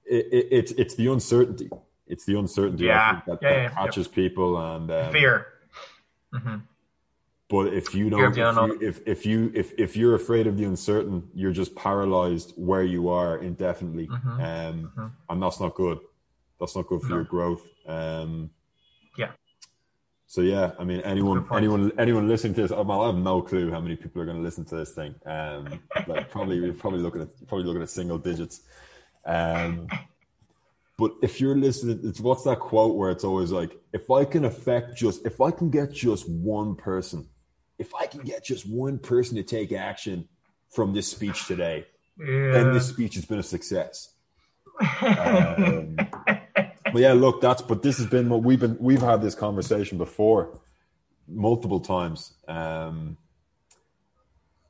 it, 0.06 0.28
it, 0.32 0.48
it's 0.52 0.72
it's 0.74 0.96
the 0.96 1.12
uncertainty. 1.12 1.70
It's 2.06 2.26
the 2.26 2.38
uncertainty 2.38 2.86
yeah. 2.86 3.22
that, 3.26 3.40
yeah, 3.42 3.70
that 3.70 3.76
catches 3.76 4.08
people 4.08 4.58
and 4.58 4.92
um, 4.92 5.12
fear. 5.12 5.48
Mm-hmm. 6.34 6.58
But 7.50 7.74
if 7.74 7.94
you 7.94 8.10
don't, 8.10 8.32
if 8.32 8.38
you, 8.38 8.80
if, 8.82 9.08
if 9.08 9.26
you 9.26 9.52
if 9.54 9.74
if 9.78 9.96
you're 9.96 10.16
afraid 10.16 10.48
of 10.48 10.58
the 10.58 10.66
uncertain, 10.66 11.30
you're 11.34 11.52
just 11.52 11.76
paralyzed 11.76 12.54
where 12.56 12.84
you 12.84 13.10
are 13.10 13.38
indefinitely, 13.38 14.08
mm-hmm. 14.08 14.30
Um, 14.30 14.40
mm-hmm. 14.40 15.08
and 15.30 15.44
that's 15.44 15.60
not 15.60 15.76
good. 15.76 16.00
That's 16.60 16.76
not 16.76 16.88
good 16.88 17.02
for 17.02 17.10
no. 17.10 17.16
your 17.16 17.24
growth. 17.26 17.62
Um, 17.86 18.32
yeah. 18.42 18.48
So 20.34 20.42
yeah, 20.42 20.72
I 20.80 20.84
mean, 20.84 21.00
anyone, 21.02 21.46
anyone, 21.54 21.92
anyone 22.00 22.28
listening 22.28 22.56
to 22.56 22.64
this, 22.64 22.72
I 22.72 22.78
have 22.78 23.16
no 23.16 23.40
clue 23.44 23.70
how 23.70 23.80
many 23.80 23.96
people 23.96 24.20
are 24.20 24.26
going 24.26 24.38
to 24.38 24.42
listen 24.42 24.66
to 24.66 24.76
this 24.78 24.90
thing. 24.90 25.14
Um, 25.28 25.80
like 26.08 26.32
probably, 26.32 26.60
we're 26.60 26.74
probably 26.74 27.02
looking 27.02 27.22
at 27.22 27.28
probably 27.48 27.68
looking 27.68 27.84
at 27.84 27.90
single 27.92 28.18
digits. 28.18 28.62
Um, 29.26 29.88
but 30.98 31.12
if 31.22 31.40
you're 31.40 31.56
listening, 31.56 32.00
it's 32.04 32.20
what's 32.20 32.46
that 32.46 32.60
quote 32.60 32.96
where 32.96 33.12
it's 33.12 33.24
always 33.24 33.52
like, 33.52 33.80
if 33.94 34.10
I 34.10 34.26
can 34.26 34.46
affect 34.46 34.98
just, 34.98 35.24
if 35.24 35.40
I 35.40 35.52
can 35.52 35.70
get 35.70 35.94
just 35.94 36.28
one 36.28 36.76
person, 36.76 37.28
if 37.78 37.94
I 37.94 38.08
can 38.08 38.22
get 38.22 38.44
just 38.44 38.68
one 38.68 38.98
person 38.98 39.36
to 39.36 39.44
take 39.44 39.72
action 39.72 40.28
from 40.72 40.96
this 40.96 41.08
speech 41.08 41.46
today, 41.46 41.86
yeah. 42.18 42.54
then 42.54 42.74
this 42.74 42.90
speech 42.90 43.14
has 43.14 43.26
been 43.26 43.38
a 43.38 43.44
success. 43.44 44.16
Um, 45.04 45.96
but 46.94 47.02
yeah, 47.02 47.14
look, 47.14 47.42
that's 47.42 47.62
but 47.62 47.82
this 47.82 47.98
has 47.98 48.08
been 48.08 48.30
what 48.30 48.44
we've 48.44 48.60
been 48.60 48.78
we've 48.80 49.02
had 49.02 49.22
this 49.22 49.34
conversation 49.34 49.98
before 49.98 50.60
multiple 51.28 51.80
times. 51.80 52.34
Um 52.48 53.18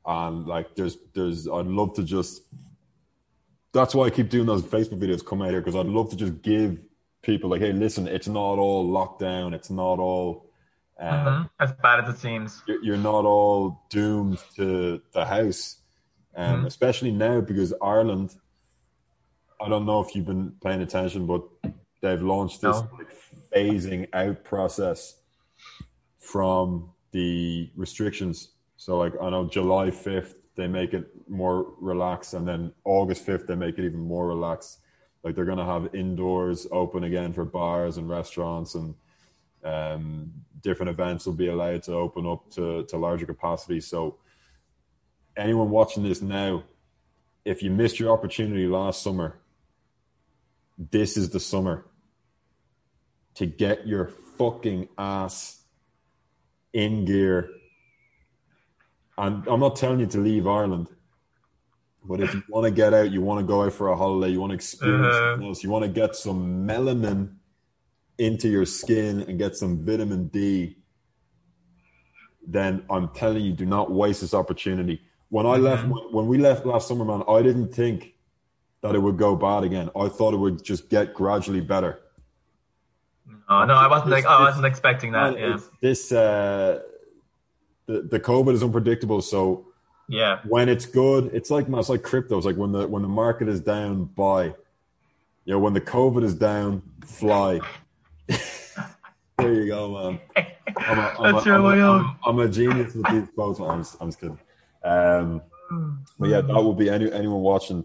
and 0.06 0.46
like 0.46 0.74
there's 0.74 0.96
there's 1.14 1.46
I'd 1.46 1.66
love 1.66 1.94
to 1.94 2.02
just 2.02 2.42
that's 3.72 3.94
why 3.94 4.06
I 4.06 4.10
keep 4.10 4.30
doing 4.30 4.46
those 4.46 4.62
Facebook 4.62 5.00
videos 5.00 5.24
come 5.24 5.42
out 5.42 5.50
here 5.50 5.60
because 5.60 5.76
I'd 5.76 5.86
love 5.86 6.10
to 6.10 6.16
just 6.16 6.40
give 6.42 6.80
people 7.22 7.50
like, 7.50 7.60
hey, 7.60 7.72
listen, 7.72 8.08
it's 8.08 8.28
not 8.28 8.58
all 8.58 8.88
lockdown, 8.88 9.52
it's 9.52 9.70
not 9.70 9.98
all 9.98 10.46
um, 10.98 11.10
mm-hmm. 11.10 11.42
as 11.60 11.72
bad 11.82 12.04
as 12.04 12.14
it 12.14 12.18
seems. 12.18 12.62
You're, 12.66 12.84
you're, 12.84 12.96
not 12.96 13.24
all 13.24 13.82
doomed 13.90 14.38
to 14.56 15.02
the 15.12 15.24
house, 15.24 15.78
um, 16.36 16.58
mm-hmm. 16.58 16.66
especially 16.66 17.10
now 17.10 17.40
because 17.40 17.74
Ireland. 17.82 18.34
I 19.60 19.68
don't 19.68 19.86
know 19.86 20.00
if 20.00 20.14
you've 20.14 20.26
been 20.26 20.52
paying 20.62 20.82
attention, 20.82 21.26
but 21.26 21.44
they've 22.04 22.22
launched 22.22 22.60
this 22.60 22.76
no. 22.76 22.88
like, 22.98 23.16
phasing 23.54 24.06
out 24.12 24.44
process 24.44 25.16
from 26.18 26.90
the 27.12 27.70
restrictions. 27.74 28.50
So, 28.76 28.98
like, 28.98 29.14
I 29.20 29.30
know 29.30 29.46
July 29.46 29.86
5th, 29.86 30.34
they 30.54 30.68
make 30.68 30.92
it 30.92 31.08
more 31.28 31.72
relaxed, 31.80 32.34
and 32.34 32.46
then 32.46 32.72
August 32.84 33.26
5th, 33.26 33.46
they 33.46 33.54
make 33.54 33.78
it 33.78 33.86
even 33.86 34.00
more 34.00 34.26
relaxed. 34.26 34.80
Like, 35.22 35.34
they're 35.34 35.46
going 35.46 35.58
to 35.58 35.64
have 35.64 35.94
indoors 35.94 36.66
open 36.70 37.04
again 37.04 37.32
for 37.32 37.46
bars 37.46 37.96
and 37.96 38.08
restaurants, 38.08 38.74
and 38.74 38.94
um, 39.64 40.30
different 40.60 40.90
events 40.90 41.24
will 41.24 41.32
be 41.32 41.48
allowed 41.48 41.84
to 41.84 41.94
open 41.94 42.26
up 42.26 42.50
to, 42.50 42.84
to 42.84 42.98
larger 42.98 43.24
capacity. 43.24 43.80
So, 43.80 44.18
anyone 45.36 45.70
watching 45.70 46.02
this 46.02 46.20
now, 46.20 46.64
if 47.46 47.62
you 47.62 47.70
missed 47.70 47.98
your 47.98 48.12
opportunity 48.12 48.66
last 48.66 49.02
summer, 49.02 49.38
this 50.76 51.16
is 51.16 51.30
the 51.30 51.40
summer 51.40 51.86
to 53.34 53.46
get 53.46 53.86
your 53.86 54.06
fucking 54.38 54.88
ass 54.98 55.62
in 56.72 57.04
gear. 57.04 57.50
And 59.16 59.46
I'm 59.46 59.60
not 59.60 59.76
telling 59.76 60.00
you 60.00 60.06
to 60.06 60.18
leave 60.18 60.46
Ireland, 60.46 60.88
but 62.04 62.20
if 62.20 62.34
you 62.34 62.42
want 62.48 62.64
to 62.64 62.70
get 62.70 62.92
out, 62.92 63.10
you 63.10 63.20
want 63.20 63.40
to 63.40 63.46
go 63.46 63.62
out 63.62 63.72
for 63.72 63.88
a 63.88 63.96
holiday, 63.96 64.32
you 64.32 64.40
want 64.40 64.50
to 64.50 64.54
experience 64.54 65.14
uh-huh. 65.14 65.30
something 65.30 65.48
else, 65.48 65.62
you 65.62 65.70
want 65.70 65.84
to 65.84 65.90
get 65.90 66.16
some 66.16 66.66
melanin 66.66 67.34
into 68.18 68.48
your 68.48 68.64
skin 68.64 69.22
and 69.22 69.38
get 69.38 69.56
some 69.56 69.84
vitamin 69.84 70.28
D, 70.28 70.76
then 72.46 72.84
I'm 72.90 73.08
telling 73.08 73.44
you, 73.44 73.52
do 73.52 73.66
not 73.66 73.90
waste 73.90 74.20
this 74.20 74.34
opportunity. 74.34 75.02
When 75.30 75.46
I 75.46 75.56
left, 75.56 75.82
mm-hmm. 75.82 75.92
when, 75.92 76.12
when 76.12 76.26
we 76.26 76.38
left 76.38 76.66
last 76.66 76.88
summer, 76.88 77.04
man, 77.04 77.22
I 77.28 77.42
didn't 77.42 77.74
think 77.74 78.14
that 78.82 78.94
it 78.94 78.98
would 78.98 79.16
go 79.16 79.34
bad 79.34 79.64
again. 79.64 79.90
I 79.96 80.08
thought 80.08 80.34
it 80.34 80.36
would 80.36 80.62
just 80.62 80.90
get 80.90 81.14
gradually 81.14 81.60
better. 81.60 82.00
Oh 83.48 83.64
no, 83.64 83.74
I 83.74 83.88
wasn't 83.88 84.10
like 84.10 84.26
I 84.26 84.40
wasn't 84.40 84.66
expecting 84.66 85.12
that. 85.12 85.38
Yeah. 85.38 85.58
This 85.80 86.12
uh, 86.12 86.80
the 87.86 88.02
the 88.02 88.20
COVID 88.20 88.54
is 88.54 88.62
unpredictable, 88.62 89.22
so 89.22 89.66
yeah. 90.08 90.40
When 90.46 90.68
it's 90.68 90.86
good, 90.86 91.30
it's 91.32 91.50
like 91.50 91.66
it's 91.68 91.88
like 91.88 92.02
crypto. 92.02 92.36
It's 92.36 92.46
like 92.46 92.56
when 92.56 92.72
the 92.72 92.86
when 92.86 93.02
the 93.02 93.08
market 93.08 93.48
is 93.48 93.60
down, 93.60 94.04
buy. 94.04 94.54
You 95.44 95.52
know, 95.52 95.58
when 95.58 95.74
the 95.74 95.80
COVID 95.80 96.24
is 96.24 96.34
down, 96.34 96.82
fly. 97.04 97.60
there 98.28 99.52
you 99.52 99.66
go, 99.66 100.10
man. 100.10 100.20
I'm 100.78 100.98
a, 100.98 101.02
I'm 101.02 101.34
That's 101.34 101.46
a, 101.46 101.52
I'm, 101.52 101.80
a, 101.80 102.16
I'm, 102.24 102.38
a 102.38 102.48
genius 102.48 102.94
with 102.94 103.06
these 103.10 103.28
quotes. 103.34 103.60
I'm 103.60 103.82
just, 103.82 103.96
I'm 104.00 104.08
just 104.08 104.20
kidding. 104.20 104.38
Um, 104.82 105.42
but 106.18 106.28
yeah, 106.30 106.40
that 106.40 106.62
would 106.62 106.78
be 106.78 106.88
any 106.88 107.12
anyone 107.12 107.40
watching. 107.40 107.84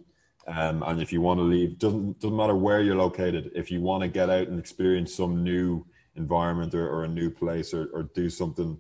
Um, 0.49 0.81
and 0.83 0.99
if 0.99 1.13
you 1.13 1.21
want 1.21 1.39
to 1.39 1.43
leave, 1.43 1.77
doesn't 1.77 2.19
doesn't 2.19 2.35
matter 2.35 2.55
where 2.55 2.81
you're 2.81 2.95
located. 2.95 3.51
If 3.53 3.69
you 3.69 3.81
want 3.81 4.01
to 4.01 4.09
get 4.09 4.31
out 4.31 4.47
and 4.47 4.59
experience 4.59 5.13
some 5.13 5.43
new 5.43 5.85
environment 6.15 6.73
or, 6.73 6.89
or 6.89 7.03
a 7.03 7.07
new 7.07 7.29
place 7.29 7.71
or, 7.71 7.89
or 7.93 8.03
do 8.15 8.31
something, 8.31 8.79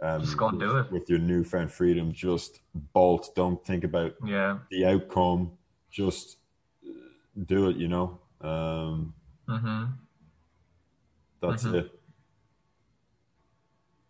um, 0.00 0.20
just 0.20 0.36
go 0.36 0.48
and 0.48 0.60
do 0.60 0.78
it 0.78 0.92
with 0.92 1.10
your 1.10 1.18
newfound 1.18 1.72
freedom. 1.72 2.12
Just 2.12 2.60
bolt. 2.92 3.34
Don't 3.34 3.64
think 3.66 3.82
about 3.82 4.14
yeah 4.24 4.58
the 4.70 4.84
outcome. 4.84 5.50
Just 5.90 6.36
do 7.46 7.68
it. 7.68 7.76
You 7.76 7.88
know. 7.88 8.20
Um, 8.40 9.14
mm-hmm. 9.48 9.84
that's 11.40 11.64
Mhm. 11.64 11.74
it. 11.74 12.00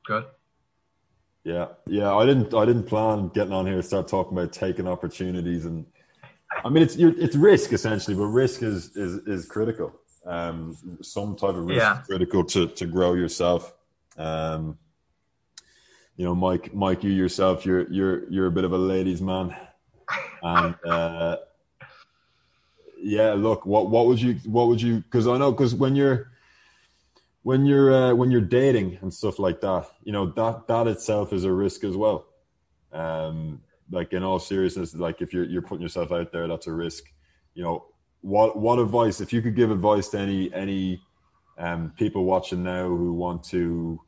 good 0.04 0.24
Yeah, 1.44 1.68
yeah. 1.86 2.14
I 2.14 2.26
didn't. 2.26 2.52
I 2.52 2.66
didn't 2.66 2.84
plan 2.84 3.28
getting 3.28 3.54
on 3.54 3.66
here 3.66 3.76
to 3.76 3.82
start 3.82 4.08
talking 4.08 4.36
about 4.36 4.52
taking 4.52 4.86
opportunities, 4.86 5.64
and 5.64 5.86
I 6.64 6.68
mean, 6.68 6.82
it's 6.82 6.96
you're, 6.96 7.18
it's 7.18 7.36
risk 7.36 7.72
essentially, 7.72 8.16
but 8.16 8.26
risk 8.26 8.62
is 8.62 8.96
is 8.96 9.14
is 9.26 9.46
critical. 9.46 9.92
Um, 10.26 10.76
some 11.02 11.34
type 11.36 11.50
of 11.50 11.64
risk 11.66 11.80
Yeah. 11.80 12.00
is 12.00 12.06
critical 12.06 12.44
to 12.44 12.66
to 12.68 12.86
grow 12.86 13.14
yourself. 13.14 13.72
Um, 14.16 14.78
you 16.16 16.24
know, 16.24 16.34
Mike, 16.34 16.74
Mike, 16.74 17.02
you 17.02 17.10
yourself, 17.10 17.64
you're 17.66 17.90
you're 17.90 18.28
you're 18.30 18.46
a 18.46 18.50
bit 18.50 18.64
of 18.64 18.72
a 18.72 18.78
ladies' 18.78 19.20
man, 19.22 19.56
and 20.42 20.74
uh, 20.86 21.36
yeah. 23.02 23.32
Look, 23.32 23.66
what 23.66 23.90
what 23.90 24.06
would 24.06 24.20
you 24.20 24.34
what 24.44 24.68
would 24.68 24.80
you? 24.80 24.98
Because 25.00 25.26
I 25.26 25.38
know 25.38 25.50
because 25.50 25.74
when 25.74 25.96
you're 25.96 26.30
when 27.42 27.66
you're 27.66 27.92
uh, 27.92 28.14
when 28.14 28.30
you're 28.30 28.40
dating 28.42 28.98
and 29.00 29.12
stuff 29.12 29.38
like 29.38 29.60
that, 29.62 29.86
you 30.04 30.12
know 30.12 30.26
that 30.26 30.66
that 30.68 30.86
itself 30.86 31.32
is 31.32 31.44
a 31.44 31.52
risk 31.52 31.82
as 31.82 31.96
well. 31.96 32.26
Um, 32.92 33.62
like 33.92 34.12
in 34.12 34.24
all 34.24 34.40
seriousness, 34.40 34.94
like 34.94 35.22
if 35.22 35.32
you're 35.32 35.44
you're 35.44 35.62
putting 35.62 35.82
yourself 35.82 36.10
out 36.10 36.32
there, 36.32 36.48
that's 36.48 36.66
a 36.66 36.72
risk. 36.72 37.04
You 37.54 37.62
know 37.62 37.86
what 38.22 38.58
what 38.58 38.80
advice 38.80 39.20
if 39.20 39.32
you 39.32 39.42
could 39.42 39.54
give 39.54 39.70
advice 39.70 40.08
to 40.08 40.18
any 40.18 40.52
any 40.52 41.00
um, 41.58 41.92
people 41.96 42.24
watching 42.24 42.64
now 42.64 42.88
who 42.88 43.12
want 43.12 43.44
to, 43.44 44.00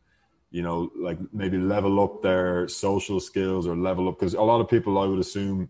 you 0.51 0.63
know, 0.63 0.91
like 0.99 1.19
maybe 1.33 1.59
level 1.59 2.03
up 2.03 2.23
their 2.23 2.67
social 2.67 3.21
skills 3.21 3.69
or 3.69 3.77
level 3.77 4.09
up 4.09 4.19
because 4.19 4.35
a 4.35 4.41
lot 4.43 4.61
of 4.61 4.69
people 4.69 4.99
I 4.99 5.07
would 5.07 5.21
assume 5.21 5.69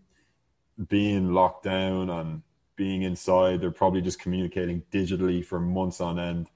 being 0.87 1.33
locked 1.33 1.63
down 1.63 2.09
and 2.09 2.41
being 2.75 3.03
inside, 3.03 3.61
they're 3.61 3.71
probably 3.71 4.01
just 4.01 4.19
communicating 4.19 4.81
digitally 4.91 5.45
for 5.45 5.59
months 5.59 6.01
on 6.01 6.17
end 6.17 6.49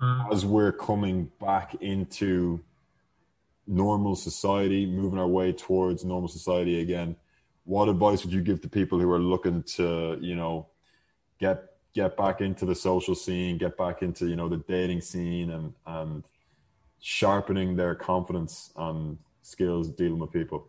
Mm. 0.00 0.32
as 0.32 0.44
we're 0.44 0.72
coming 0.72 1.30
back 1.40 1.76
into 1.76 2.60
normal 3.66 4.16
society, 4.16 4.86
moving 4.86 5.18
our 5.18 5.26
way 5.26 5.52
towards 5.52 6.04
normal 6.04 6.28
society 6.28 6.80
again, 6.80 7.16
what 7.64 7.88
advice 7.88 8.24
would 8.24 8.32
you 8.32 8.42
give 8.42 8.60
to 8.60 8.68
people 8.68 8.98
who 8.98 9.10
are 9.10 9.18
looking 9.18 9.62
to, 9.62 10.18
you 10.20 10.34
know, 10.34 10.68
get 11.38 11.64
get 11.94 12.16
back 12.16 12.40
into 12.40 12.66
the 12.66 12.74
social 12.74 13.14
scene, 13.14 13.56
get 13.56 13.76
back 13.76 14.02
into, 14.02 14.26
you 14.26 14.36
know, 14.36 14.48
the 14.48 14.58
dating 14.68 15.00
scene 15.00 15.50
and 15.50 15.74
and 15.86 16.24
sharpening 17.00 17.76
their 17.76 17.94
confidence 17.94 18.72
and 18.76 19.18
skills 19.42 19.88
dealing 19.90 20.18
with 20.18 20.32
people? 20.32 20.68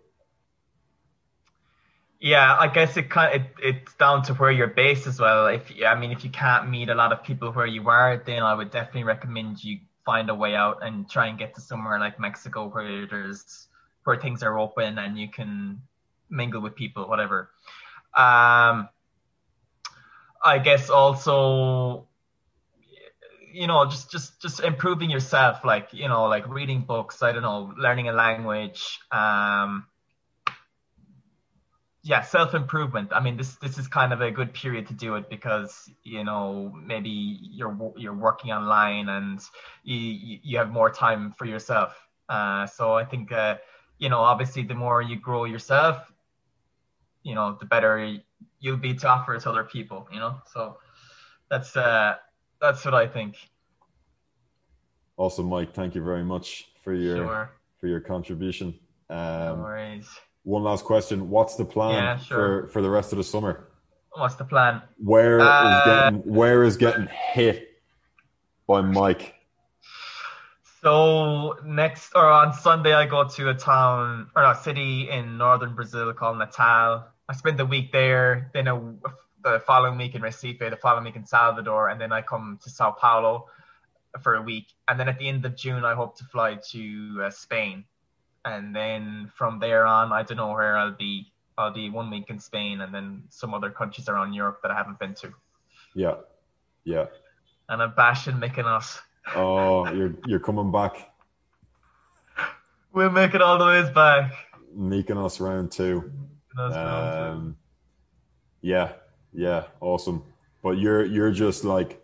Yeah, 2.19 2.55
I 2.57 2.69
guess 2.69 2.95
it 2.97 3.09
kind 3.09 3.35
it, 3.35 3.47
it's 3.61 3.93
down 3.95 4.23
to 4.23 4.33
where 4.35 4.51
you're 4.51 4.67
based 4.67 5.05
as 5.05 5.19
well. 5.19 5.47
If 5.47 5.71
I 5.85 5.95
mean, 5.95 6.11
if 6.11 6.23
you 6.23 6.29
can't 6.29 6.69
meet 6.69 6.89
a 6.89 6.95
lot 6.95 7.11
of 7.11 7.23
people 7.23 7.51
where 7.51 7.65
you 7.65 7.89
are, 7.89 8.21
then 8.25 8.41
I 8.41 8.53
would 8.53 8.71
definitely 8.71 9.03
recommend 9.03 9.63
you 9.63 9.79
find 10.05 10.29
a 10.29 10.35
way 10.35 10.55
out 10.55 10.85
and 10.85 11.09
try 11.09 11.27
and 11.27 11.37
get 11.37 11.55
to 11.55 11.61
somewhere 11.61 11.99
like 11.99 12.19
Mexico 12.19 12.69
where 12.69 13.07
there's 13.07 13.67
where 14.03 14.17
things 14.17 14.43
are 14.43 14.57
open 14.57 14.99
and 14.99 15.17
you 15.17 15.29
can 15.29 15.81
mingle 16.29 16.61
with 16.61 16.75
people, 16.75 17.07
whatever. 17.07 17.49
Um, 18.15 18.87
I 20.43 20.59
guess 20.63 20.89
also, 20.89 22.07
you 23.51 23.67
know, 23.67 23.85
just 23.85 24.11
just 24.11 24.41
just 24.41 24.59
improving 24.59 25.09
yourself, 25.09 25.65
like 25.65 25.89
you 25.91 26.07
know, 26.07 26.25
like 26.25 26.47
reading 26.47 26.81
books. 26.81 27.23
I 27.23 27.31
don't 27.31 27.41
know, 27.41 27.73
learning 27.77 28.09
a 28.09 28.13
language. 28.13 28.99
Um, 29.11 29.87
yeah 32.05 32.21
self 32.21 32.53
improvement 32.53 33.09
i 33.11 33.19
mean 33.19 33.35
this 33.35 33.55
this 33.55 33.79
is 33.79 33.87
kind 33.87 34.13
of 34.13 34.21
a 34.21 34.29
good 34.29 34.53
period 34.53 34.85
to 34.85 34.93
do 34.93 35.15
it 35.15 35.27
because 35.27 35.89
you 36.03 36.23
know 36.23 36.71
maybe 36.85 37.09
you're 37.09 37.75
you're 37.97 38.13
working 38.13 38.51
online 38.51 39.09
and 39.09 39.39
you 39.83 40.39
you 40.43 40.57
have 40.57 40.69
more 40.69 40.89
time 40.89 41.33
for 41.37 41.45
yourself. 41.45 41.91
Uh 42.29 42.65
so 42.67 42.93
i 42.93 43.03
think 43.03 43.31
uh 43.31 43.55
you 43.97 44.09
know 44.09 44.19
obviously 44.19 44.63
the 44.63 44.73
more 44.75 45.01
you 45.01 45.15
grow 45.15 45.45
yourself 45.45 46.11
you 47.23 47.33
know 47.33 47.57
the 47.59 47.65
better 47.65 48.17
you'll 48.59 48.77
be 48.77 48.93
to 48.93 49.07
offer 49.07 49.37
to 49.39 49.49
other 49.49 49.63
people 49.63 50.07
you 50.11 50.19
know? 50.19 50.35
So 50.53 50.77
that's 51.49 51.75
uh 51.75 52.15
that's 52.61 52.85
what 52.85 52.93
i 52.93 53.07
think. 53.07 53.35
Awesome, 55.17 55.47
Mike. 55.47 55.73
Thank 55.73 55.95
you 55.95 56.03
very 56.03 56.23
much 56.23 56.65
for 56.83 56.93
your 56.93 57.15
sure. 57.17 57.49
for 57.79 57.87
your 57.87 58.01
contribution. 58.01 58.77
no 59.09 59.15
Um, 59.15 59.61
worries 59.61 60.09
one 60.45 60.63
last 60.63 60.85
question: 60.85 61.29
What's 61.29 61.55
the 61.55 61.65
plan 61.65 61.95
Yeah, 61.95 62.17
sure. 62.17 62.37
for 62.37 62.67
for 62.69 62.81
the 62.81 62.89
rest 62.89 63.11
of 63.11 63.17
the 63.17 63.23
summer? 63.23 63.67
what's 64.17 64.35
the 64.35 64.45
plan 64.45 64.81
Where 64.97 65.39
is 65.39 65.45
Uh, 65.45 65.83
getting 65.85 66.19
where 66.21 66.63
is 66.63 66.77
getting 66.77 67.07
hit 67.07 67.81
by 68.65 68.79
Mike? 68.81 69.35
So 70.81 71.57
next 71.65 72.11
or 72.15 72.25
on 72.29 72.53
Sunday, 72.53 72.93
I 72.93 73.07
go 73.07 73.27
to 73.27 73.49
a 73.49 73.53
town 73.55 74.29
or 74.35 74.43
a 74.43 74.55
city 74.55 75.09
in 75.09 75.37
northern 75.37 75.73
Brazil 75.75 76.13
called 76.13 76.37
Natal. 76.37 77.07
I 77.27 77.33
spend 77.33 77.57
the 77.57 77.65
week 77.65 77.91
there, 77.91 78.51
then 78.53 78.67
a, 78.67 78.79
the 79.43 79.59
following 79.65 79.97
week 79.97 80.13
in 80.15 80.21
Recife, 80.21 80.59
the 80.59 80.77
following 80.77 81.05
week 81.05 81.15
in 81.15 81.25
Salvador, 81.25 81.89
and 81.89 81.99
then 81.99 82.11
I 82.11 82.21
come 82.21 82.59
to 82.63 82.69
Sao 82.69 82.91
Paulo 82.91 83.47
for 84.21 84.35
a 84.35 84.41
week. 84.43 84.67
And 84.87 84.99
then 84.99 85.09
at 85.09 85.17
the 85.17 85.27
end 85.27 85.43
of 85.43 85.55
June, 85.55 85.83
I 85.83 85.95
hope 85.95 86.17
to 86.19 86.23
fly 86.25 86.59
to 86.71 87.21
uh, 87.25 87.29
Spain, 87.31 87.85
and 88.45 88.75
then 88.75 89.31
from 89.35 89.59
there 89.59 89.85
on, 89.85 90.13
I 90.13 90.23
don't 90.23 90.37
know 90.37 90.51
where 90.53 90.77
I'll 90.77 90.91
be. 90.95 91.31
I'll 91.57 91.73
be 91.73 91.89
one 91.89 92.09
week 92.09 92.29
in 92.29 92.39
Spain, 92.39 92.81
and 92.81 92.93
then 92.93 93.23
some 93.29 93.53
other 93.53 93.69
countries 93.71 94.09
around 94.09 94.33
Europe 94.33 94.59
that 94.61 94.71
I 94.71 94.75
haven't 94.75 94.99
been 94.99 95.13
to. 95.15 95.33
Yeah, 95.93 96.15
yeah. 96.83 97.05
And 97.69 97.81
I'm 97.81 97.93
bashing 97.95 98.35
Mykonos. 98.35 98.99
Oh, 99.35 99.87
you're 99.93 100.13
you're 100.25 100.39
coming 100.39 100.71
back, 100.71 101.11
We'll 102.93 103.09
make 103.09 103.33
it 103.35 103.41
all 103.41 103.57
the 103.57 103.65
ways 103.65 103.89
back. 103.89 104.33
Mykonos 104.77 105.39
round 105.39 105.71
two. 105.71 106.11
Um, 106.57 106.73
Um, 106.73 107.57
yeah, 108.61 108.93
yeah, 109.33 109.63
awesome. 109.81 110.23
But 110.63 110.77
you're 110.77 111.05
you're 111.05 111.31
just 111.31 111.63
like 111.63 112.01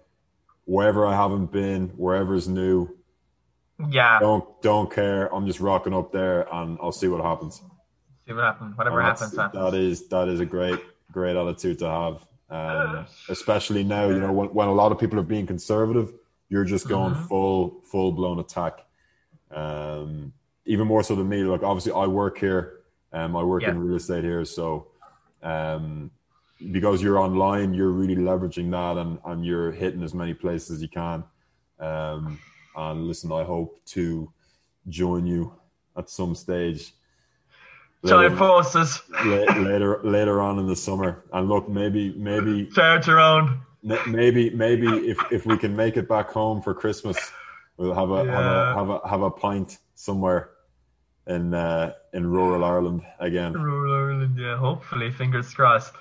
wherever 0.66 1.06
I 1.06 1.16
haven't 1.16 1.52
been, 1.52 1.90
wherever's 1.98 2.48
new. 2.48 2.90
yeah. 3.90 4.20
Don't 4.20 4.46
don't 4.62 4.92
care. 4.92 5.34
I'm 5.34 5.46
just 5.48 5.60
rocking 5.60 5.94
up 5.94 6.12
there, 6.12 6.48
and 6.54 6.78
I'll 6.82 6.92
see 6.92 7.08
what 7.08 7.22
happens. 7.24 7.62
See 8.28 8.34
what 8.34 8.44
happens. 8.44 8.78
Whatever 8.78 9.02
happens, 9.02 9.36
happens. 9.36 9.64
That 9.64 9.74
is 9.78 10.08
that 10.10 10.28
is 10.28 10.40
a 10.40 10.46
great 10.46 10.80
great 11.12 11.36
attitude 11.36 11.80
to 11.80 11.90
have, 11.90 12.26
um, 12.50 13.06
especially 13.30 13.84
now. 13.84 14.10
You 14.10 14.20
know 14.20 14.32
when, 14.32 14.48
when 14.54 14.68
a 14.68 14.74
lot 14.74 14.92
of 14.92 15.00
people 15.00 15.20
are 15.20 15.24
being 15.24 15.48
conservative, 15.48 16.14
you're 16.50 16.66
just 16.66 16.88
going 16.88 17.14
Mhm. 17.14 17.28
full 17.28 17.82
full 17.86 18.12
blown 18.12 18.40
attack. 18.40 18.86
Um, 19.52 20.34
even 20.66 20.88
more 20.88 21.04
so 21.04 21.16
than 21.16 21.28
me. 21.28 21.44
Like 21.44 21.64
obviously, 21.64 21.92
I 21.92 22.08
work 22.08 22.38
here. 22.38 22.82
Um, 23.14 23.36
I 23.36 23.44
work 23.44 23.64
Yeah. 23.64 23.72
in 23.72 23.80
real 23.80 23.96
estate 23.98 24.24
here, 24.24 24.46
so 24.46 24.88
um, 25.44 26.12
because 26.72 27.02
you're 27.02 27.18
online, 27.18 27.74
you're 27.74 27.90
really 27.90 28.16
leveraging 28.16 28.70
that, 28.72 29.02
and 29.02 29.20
and 29.26 29.46
you're 29.46 29.72
hitting 29.72 30.04
as 30.04 30.14
many 30.14 30.34
places 30.34 30.78
as 30.78 30.82
you 30.82 30.88
can. 30.88 31.24
Um, 31.80 32.40
and 32.76 33.08
listen, 33.08 33.32
I 33.32 33.44
hope 33.44 33.84
to 33.88 34.32
join 34.88 35.26
you 35.26 35.54
at 35.98 36.10
some 36.10 36.36
stage. 36.36 36.94
Join 38.06 38.36
forces. 38.36 39.02
la- 39.26 39.54
later 39.60 40.00
later 40.04 40.42
on 40.42 40.58
in 40.60 40.66
the 40.68 40.76
summer. 40.76 41.24
And 41.34 41.48
look, 41.48 41.70
maybe 41.70 42.14
maybe 42.18 42.66
Charge 42.74 43.08
around. 43.08 43.60
ma- 43.84 44.04
maybe 44.08 44.50
maybe 44.50 44.88
if 44.88 45.18
if 45.32 45.46
we 45.46 45.58
can 45.58 45.76
make 45.76 45.98
it 45.98 46.08
back 46.10 46.32
home 46.32 46.62
for 46.64 46.74
Christmas, 46.74 47.18
we'll 47.78 47.94
have 47.94 48.10
a 48.10 48.26
have 48.26 48.46
a 48.46 48.74
have 48.74 48.90
a 48.90 49.08
have 49.08 49.22
a 49.22 49.30
pint 49.30 49.78
somewhere 49.94 50.50
in 51.28 51.54
uh, 51.54 51.94
in 52.14 52.26
rural 52.26 52.64
Ireland 52.66 53.04
again. 53.20 53.54
Rural 53.54 53.94
Ireland, 53.94 54.36
yeah. 54.40 54.58
Hopefully, 54.58 55.12
fingers 55.12 55.54
crossed. 55.54 55.94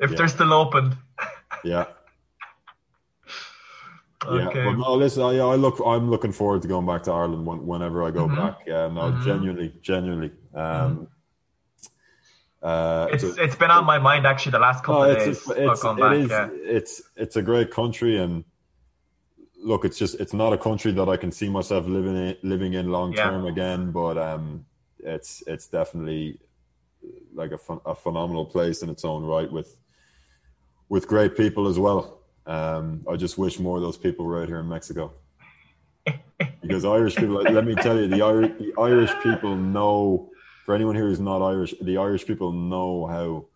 If 0.00 0.10
Yeah. 0.10 0.16
they're 0.18 0.28
still 0.28 0.52
open. 0.52 0.96
Yeah, 1.64 1.86
Okay. 4.26 4.58
yeah. 4.58 4.64
But 4.64 4.76
no, 4.78 4.94
listen, 4.94 5.22
I, 5.22 5.38
I 5.38 5.54
look 5.54 5.80
I'm 5.84 6.10
looking 6.10 6.32
forward 6.32 6.62
to 6.62 6.68
going 6.68 6.86
back 6.86 7.02
to 7.04 7.10
Ireland 7.12 7.46
when, 7.46 7.66
whenever 7.66 8.02
I 8.04 8.10
go 8.10 8.28
Mhm. 8.28 8.36
back. 8.36 8.58
Yeah, 8.66 8.88
no, 8.88 9.12
Mhm. 9.12 9.24
genuinely, 9.24 9.74
genuinely. 9.80 10.30
Um, 10.54 11.08
uh, 12.62 13.08
it's 13.10 13.24
it's 13.24 13.56
been 13.56 13.70
on 13.70 13.86
my 13.86 13.98
mind 13.98 14.26
actually 14.26 14.52
the 14.52 14.58
last 14.58 14.84
couple 14.84 15.02
No, 15.04 15.10
of 15.10 15.16
days. 15.16 15.28
it's, 15.38 15.50
it's, 15.50 15.84
it 15.84 15.96
back, 15.98 16.16
is- 16.16 16.30
yeah. 16.30 16.48
it's, 16.52 17.02
it's 17.16 17.36
a 17.36 17.42
great 17.42 17.70
country 17.70 18.18
and 18.18 18.44
look, 19.62 19.84
it's 19.86 19.98
just, 19.98 20.20
it's 20.20 20.34
not 20.34 20.52
a 20.52 20.58
country 20.58 20.92
that 20.92 21.08
I 21.08 21.16
can 21.16 21.32
see 21.32 21.48
myself 21.48 21.86
living 21.86 22.16
in, 22.16 22.36
living 22.42 22.74
in 22.74 22.90
long 22.90 23.12
Yeah. 23.14 23.30
term 23.30 23.46
again, 23.46 23.90
but, 23.92 24.18
um, 24.18 24.64
it's, 24.98 25.42
it's 25.46 25.68
definitely 25.68 26.38
like 27.34 27.52
a, 27.52 27.56
phen- 27.58 27.80
a 27.86 27.94
phenomenal 27.94 28.44
place 28.44 28.82
in 28.82 28.90
its 28.90 29.04
own 29.06 29.24
right 29.24 29.50
with, 29.50 29.76
with 30.90 31.06
great 31.08 31.36
people 31.36 31.66
as 31.68 31.78
well. 31.78 32.19
Um, 32.50 33.06
I 33.08 33.14
just 33.14 33.38
wish 33.38 33.60
more 33.60 33.76
of 33.76 33.82
those 33.82 33.96
people 33.96 34.26
were 34.26 34.42
out 34.42 34.48
here 34.48 34.58
in 34.58 34.68
Mexico. 34.68 35.12
because 36.60 36.84
Irish 36.84 37.14
people, 37.14 37.36
let 37.36 37.64
me 37.64 37.76
tell 37.76 37.96
you, 37.96 38.08
the 38.08 38.22
Irish, 38.22 38.50
the 38.58 38.72
Irish 38.76 39.12
people 39.22 39.54
know. 39.54 40.30
For 40.66 40.74
anyone 40.74 40.96
here 40.96 41.06
who's 41.06 41.20
not 41.20 41.42
Irish, 41.42 41.74
the 41.80 41.96
Irish 41.96 42.26
people 42.26 42.52
know 42.52 43.06
how 43.06 43.46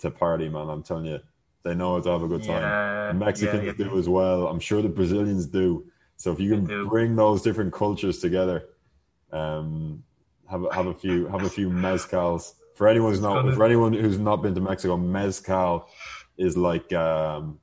to 0.00 0.10
party, 0.10 0.50
man. 0.50 0.68
I'm 0.68 0.82
telling 0.82 1.06
you, 1.06 1.20
they 1.62 1.74
know 1.74 1.94
how 1.94 2.00
to 2.02 2.10
have 2.10 2.22
a 2.22 2.28
good 2.28 2.44
time. 2.44 2.60
Yeah, 2.60 3.08
the 3.08 3.14
Mexicans 3.14 3.64
yeah, 3.64 3.72
yeah. 3.76 3.84
do 3.84 3.98
as 3.98 4.08
well. 4.08 4.46
I'm 4.46 4.60
sure 4.60 4.82
the 4.82 4.88
Brazilians 4.90 5.46
do. 5.46 5.86
So 6.16 6.30
if 6.30 6.40
you 6.40 6.50
can 6.50 6.88
bring 6.88 7.16
those 7.16 7.40
different 7.40 7.72
cultures 7.72 8.18
together, 8.18 8.68
um, 9.32 10.04
have 10.50 10.64
a, 10.64 10.74
have 10.74 10.86
a 10.86 10.94
few 10.94 11.26
have 11.28 11.42
a 11.42 11.50
few 11.50 11.70
mezcals. 11.70 12.52
For 12.74 12.86
anyone 12.86 13.12
who's 13.12 13.20
not 13.20 13.54
for 13.54 13.64
anyone 13.64 13.94
who's 13.94 14.18
not 14.18 14.42
been 14.42 14.54
to 14.54 14.60
Mexico, 14.60 14.96
mezcal 14.98 15.88
is 16.36 16.56
like 16.56 16.92
um, 16.92 17.60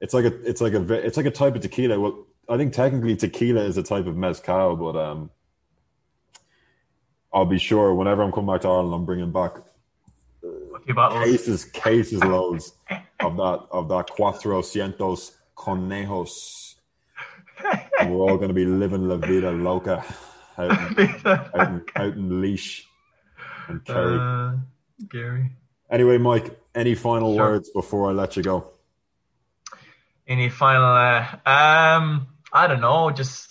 it's 0.00 0.14
like 0.14 0.24
a 0.24 0.48
it's 0.48 0.60
like 0.60 0.72
a 0.72 0.92
it's 0.94 1.16
like 1.16 1.26
a 1.26 1.30
type 1.30 1.54
of 1.54 1.62
tequila. 1.62 1.98
Well, 1.98 2.26
I 2.48 2.56
think 2.56 2.72
technically 2.72 3.16
tequila 3.16 3.62
is 3.62 3.76
a 3.76 3.82
type 3.82 4.06
of 4.06 4.16
mezcal, 4.16 4.76
but 4.76 4.96
um, 4.96 5.30
I'll 7.32 7.44
be 7.44 7.58
sure 7.58 7.94
whenever 7.94 8.22
I'm 8.22 8.32
coming 8.32 8.52
back 8.52 8.62
to 8.62 8.68
Ireland, 8.68 8.94
I'm 8.94 9.04
bringing 9.04 9.32
back 9.32 9.56
bottles. 10.94 11.24
cases, 11.24 11.64
cases 11.66 12.24
loads 12.24 12.72
of 13.20 13.36
that 13.36 13.66
of 13.70 13.88
that 13.88 14.08
cuatrocientos 14.08 15.32
conejos. 15.56 16.74
And 17.98 18.14
we're 18.14 18.30
all 18.30 18.36
going 18.36 18.48
to 18.48 18.54
be 18.54 18.64
living 18.64 19.08
la 19.08 19.16
vida 19.16 19.50
loca 19.50 20.04
out 20.56 20.98
in, 20.98 21.10
out 21.26 21.68
in, 21.68 21.84
out 21.96 22.12
in 22.14 22.40
Laois 22.40 22.82
and 23.68 23.84
Kerry. 23.84 24.18
uh, 24.18 24.52
Gary. 25.10 25.50
Anyway, 25.90 26.18
Mike, 26.18 26.58
any 26.74 26.94
final 26.94 27.34
Sure. 27.36 27.52
words 27.52 27.70
before 27.70 28.10
I 28.10 28.12
let 28.12 28.36
you 28.36 28.42
go? 28.42 28.72
Any 30.26 30.48
final? 30.50 30.84
Uh, 30.84 31.26
um, 31.48 32.28
I 32.52 32.66
don't 32.66 32.80
know. 32.80 33.10
Just 33.10 33.46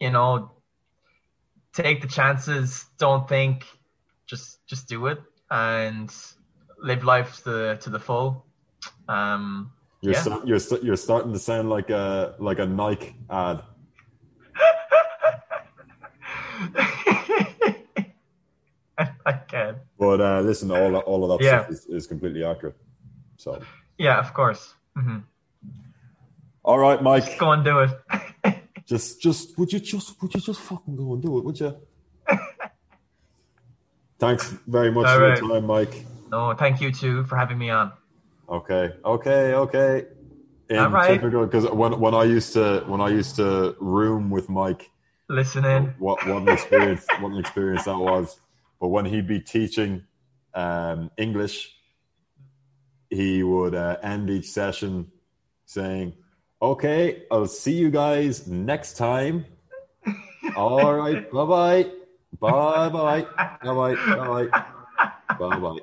you 0.00 0.10
know, 0.10 0.50
take 1.72 2.00
the 2.02 2.08
chances. 2.08 2.84
Don't 2.98 3.28
think. 3.28 3.64
Just 4.26 4.64
just 4.66 4.88
do 4.88 5.06
it 5.08 5.20
and 5.50 6.12
live 6.78 7.04
life 7.04 7.36
to 7.38 7.44
the 7.44 7.78
to 7.82 7.90
the 7.90 8.00
full. 8.00 8.46
Um, 9.08 9.72
You're 10.00 10.14
Yeah. 10.14 10.38
you're 10.44 10.58
you're 10.82 10.96
starting 10.96 11.32
to 11.32 11.38
sound 11.38 11.70
like 11.70 11.90
a 11.90 12.34
like 12.38 12.58
a 12.58 12.66
Nike 12.66 13.14
ad. 13.30 13.62
I 19.26 19.32
can. 19.48 19.76
But 20.02 20.20
uh, 20.20 20.40
listen, 20.40 20.72
all 20.72 20.96
all 20.96 21.22
of 21.30 21.38
that 21.38 21.44
Yeah. 21.46 21.60
stuff 21.60 21.70
is, 21.70 21.86
is 21.86 22.06
completely 22.08 22.42
accurate. 22.44 22.74
So, 23.36 23.62
Yeah, 23.98 24.18
of 24.18 24.34
course. 24.34 24.74
hmm 24.96 25.18
all 26.64 26.78
right, 26.78 27.00
Mike. 27.00 27.38
Go 27.38 27.52
and 27.52 27.64
do 27.64 27.80
it. 27.80 27.90
Just, 28.86 29.22
just, 29.22 29.56
would 29.58 29.72
you 29.72 29.78
just, 29.78 30.20
would 30.20 30.34
you 30.34 30.40
just 30.40 30.60
fucking 30.60 30.96
go 30.96 31.12
and 31.14 31.22
do 31.22 31.38
it, 31.38 31.44
would 31.44 31.58
you? 31.58 31.76
Thanks 34.18 34.50
very 34.66 34.90
much 34.90 35.06
All 35.06 35.16
for 35.16 35.28
right. 35.28 35.40
your 35.40 35.50
time, 35.50 35.66
Mike. 35.66 36.04
no, 36.32 36.52
thank 36.54 36.80
you 36.80 36.90
too 36.92 37.24
for 37.24 37.36
having 37.36 37.58
me 37.58 37.70
on. 37.70 37.92
Okay, 38.48 38.90
okay, 39.04 39.54
okay. 39.54 40.06
In 40.68 40.78
All 40.78 40.90
right. 40.90 41.20
because 41.20 41.70
when 41.70 41.98
when 42.00 42.14
I 42.14 42.24
used 42.24 42.52
to 42.54 42.82
when 42.86 43.00
I 43.00 43.08
used 43.08 43.36
to 43.36 43.76
room 43.80 44.30
with 44.30 44.48
Mike, 44.48 44.90
Listening. 45.28 45.94
what 45.98 46.26
what 46.26 46.42
an 46.42 46.48
experience 46.48 47.06
what 47.20 47.30
an 47.32 47.38
experience 47.38 47.84
that 47.84 47.96
was. 47.96 48.38
But 48.82 48.88
when 48.88 49.04
he'd 49.04 49.28
be 49.28 49.38
teaching 49.38 50.02
um, 50.54 51.12
English, 51.16 51.72
he 53.10 53.44
would 53.44 53.76
uh, 53.76 53.98
end 54.02 54.28
each 54.28 54.50
session 54.50 55.06
saying, 55.66 56.14
"Okay, 56.60 57.22
I'll 57.30 57.46
see 57.46 57.74
you 57.74 57.92
guys 57.92 58.48
next 58.48 58.96
time." 58.96 59.46
All 60.56 60.92
right, 60.96 61.30
bye 61.30 61.44
bye, 61.44 61.82
bye 62.40 62.88
bye, 62.88 62.88
bye 62.88 63.30
bye, 63.62 63.94
bye 64.02 64.26
bye, 64.26 64.46
bye 65.38 65.58
bye. 65.60 65.78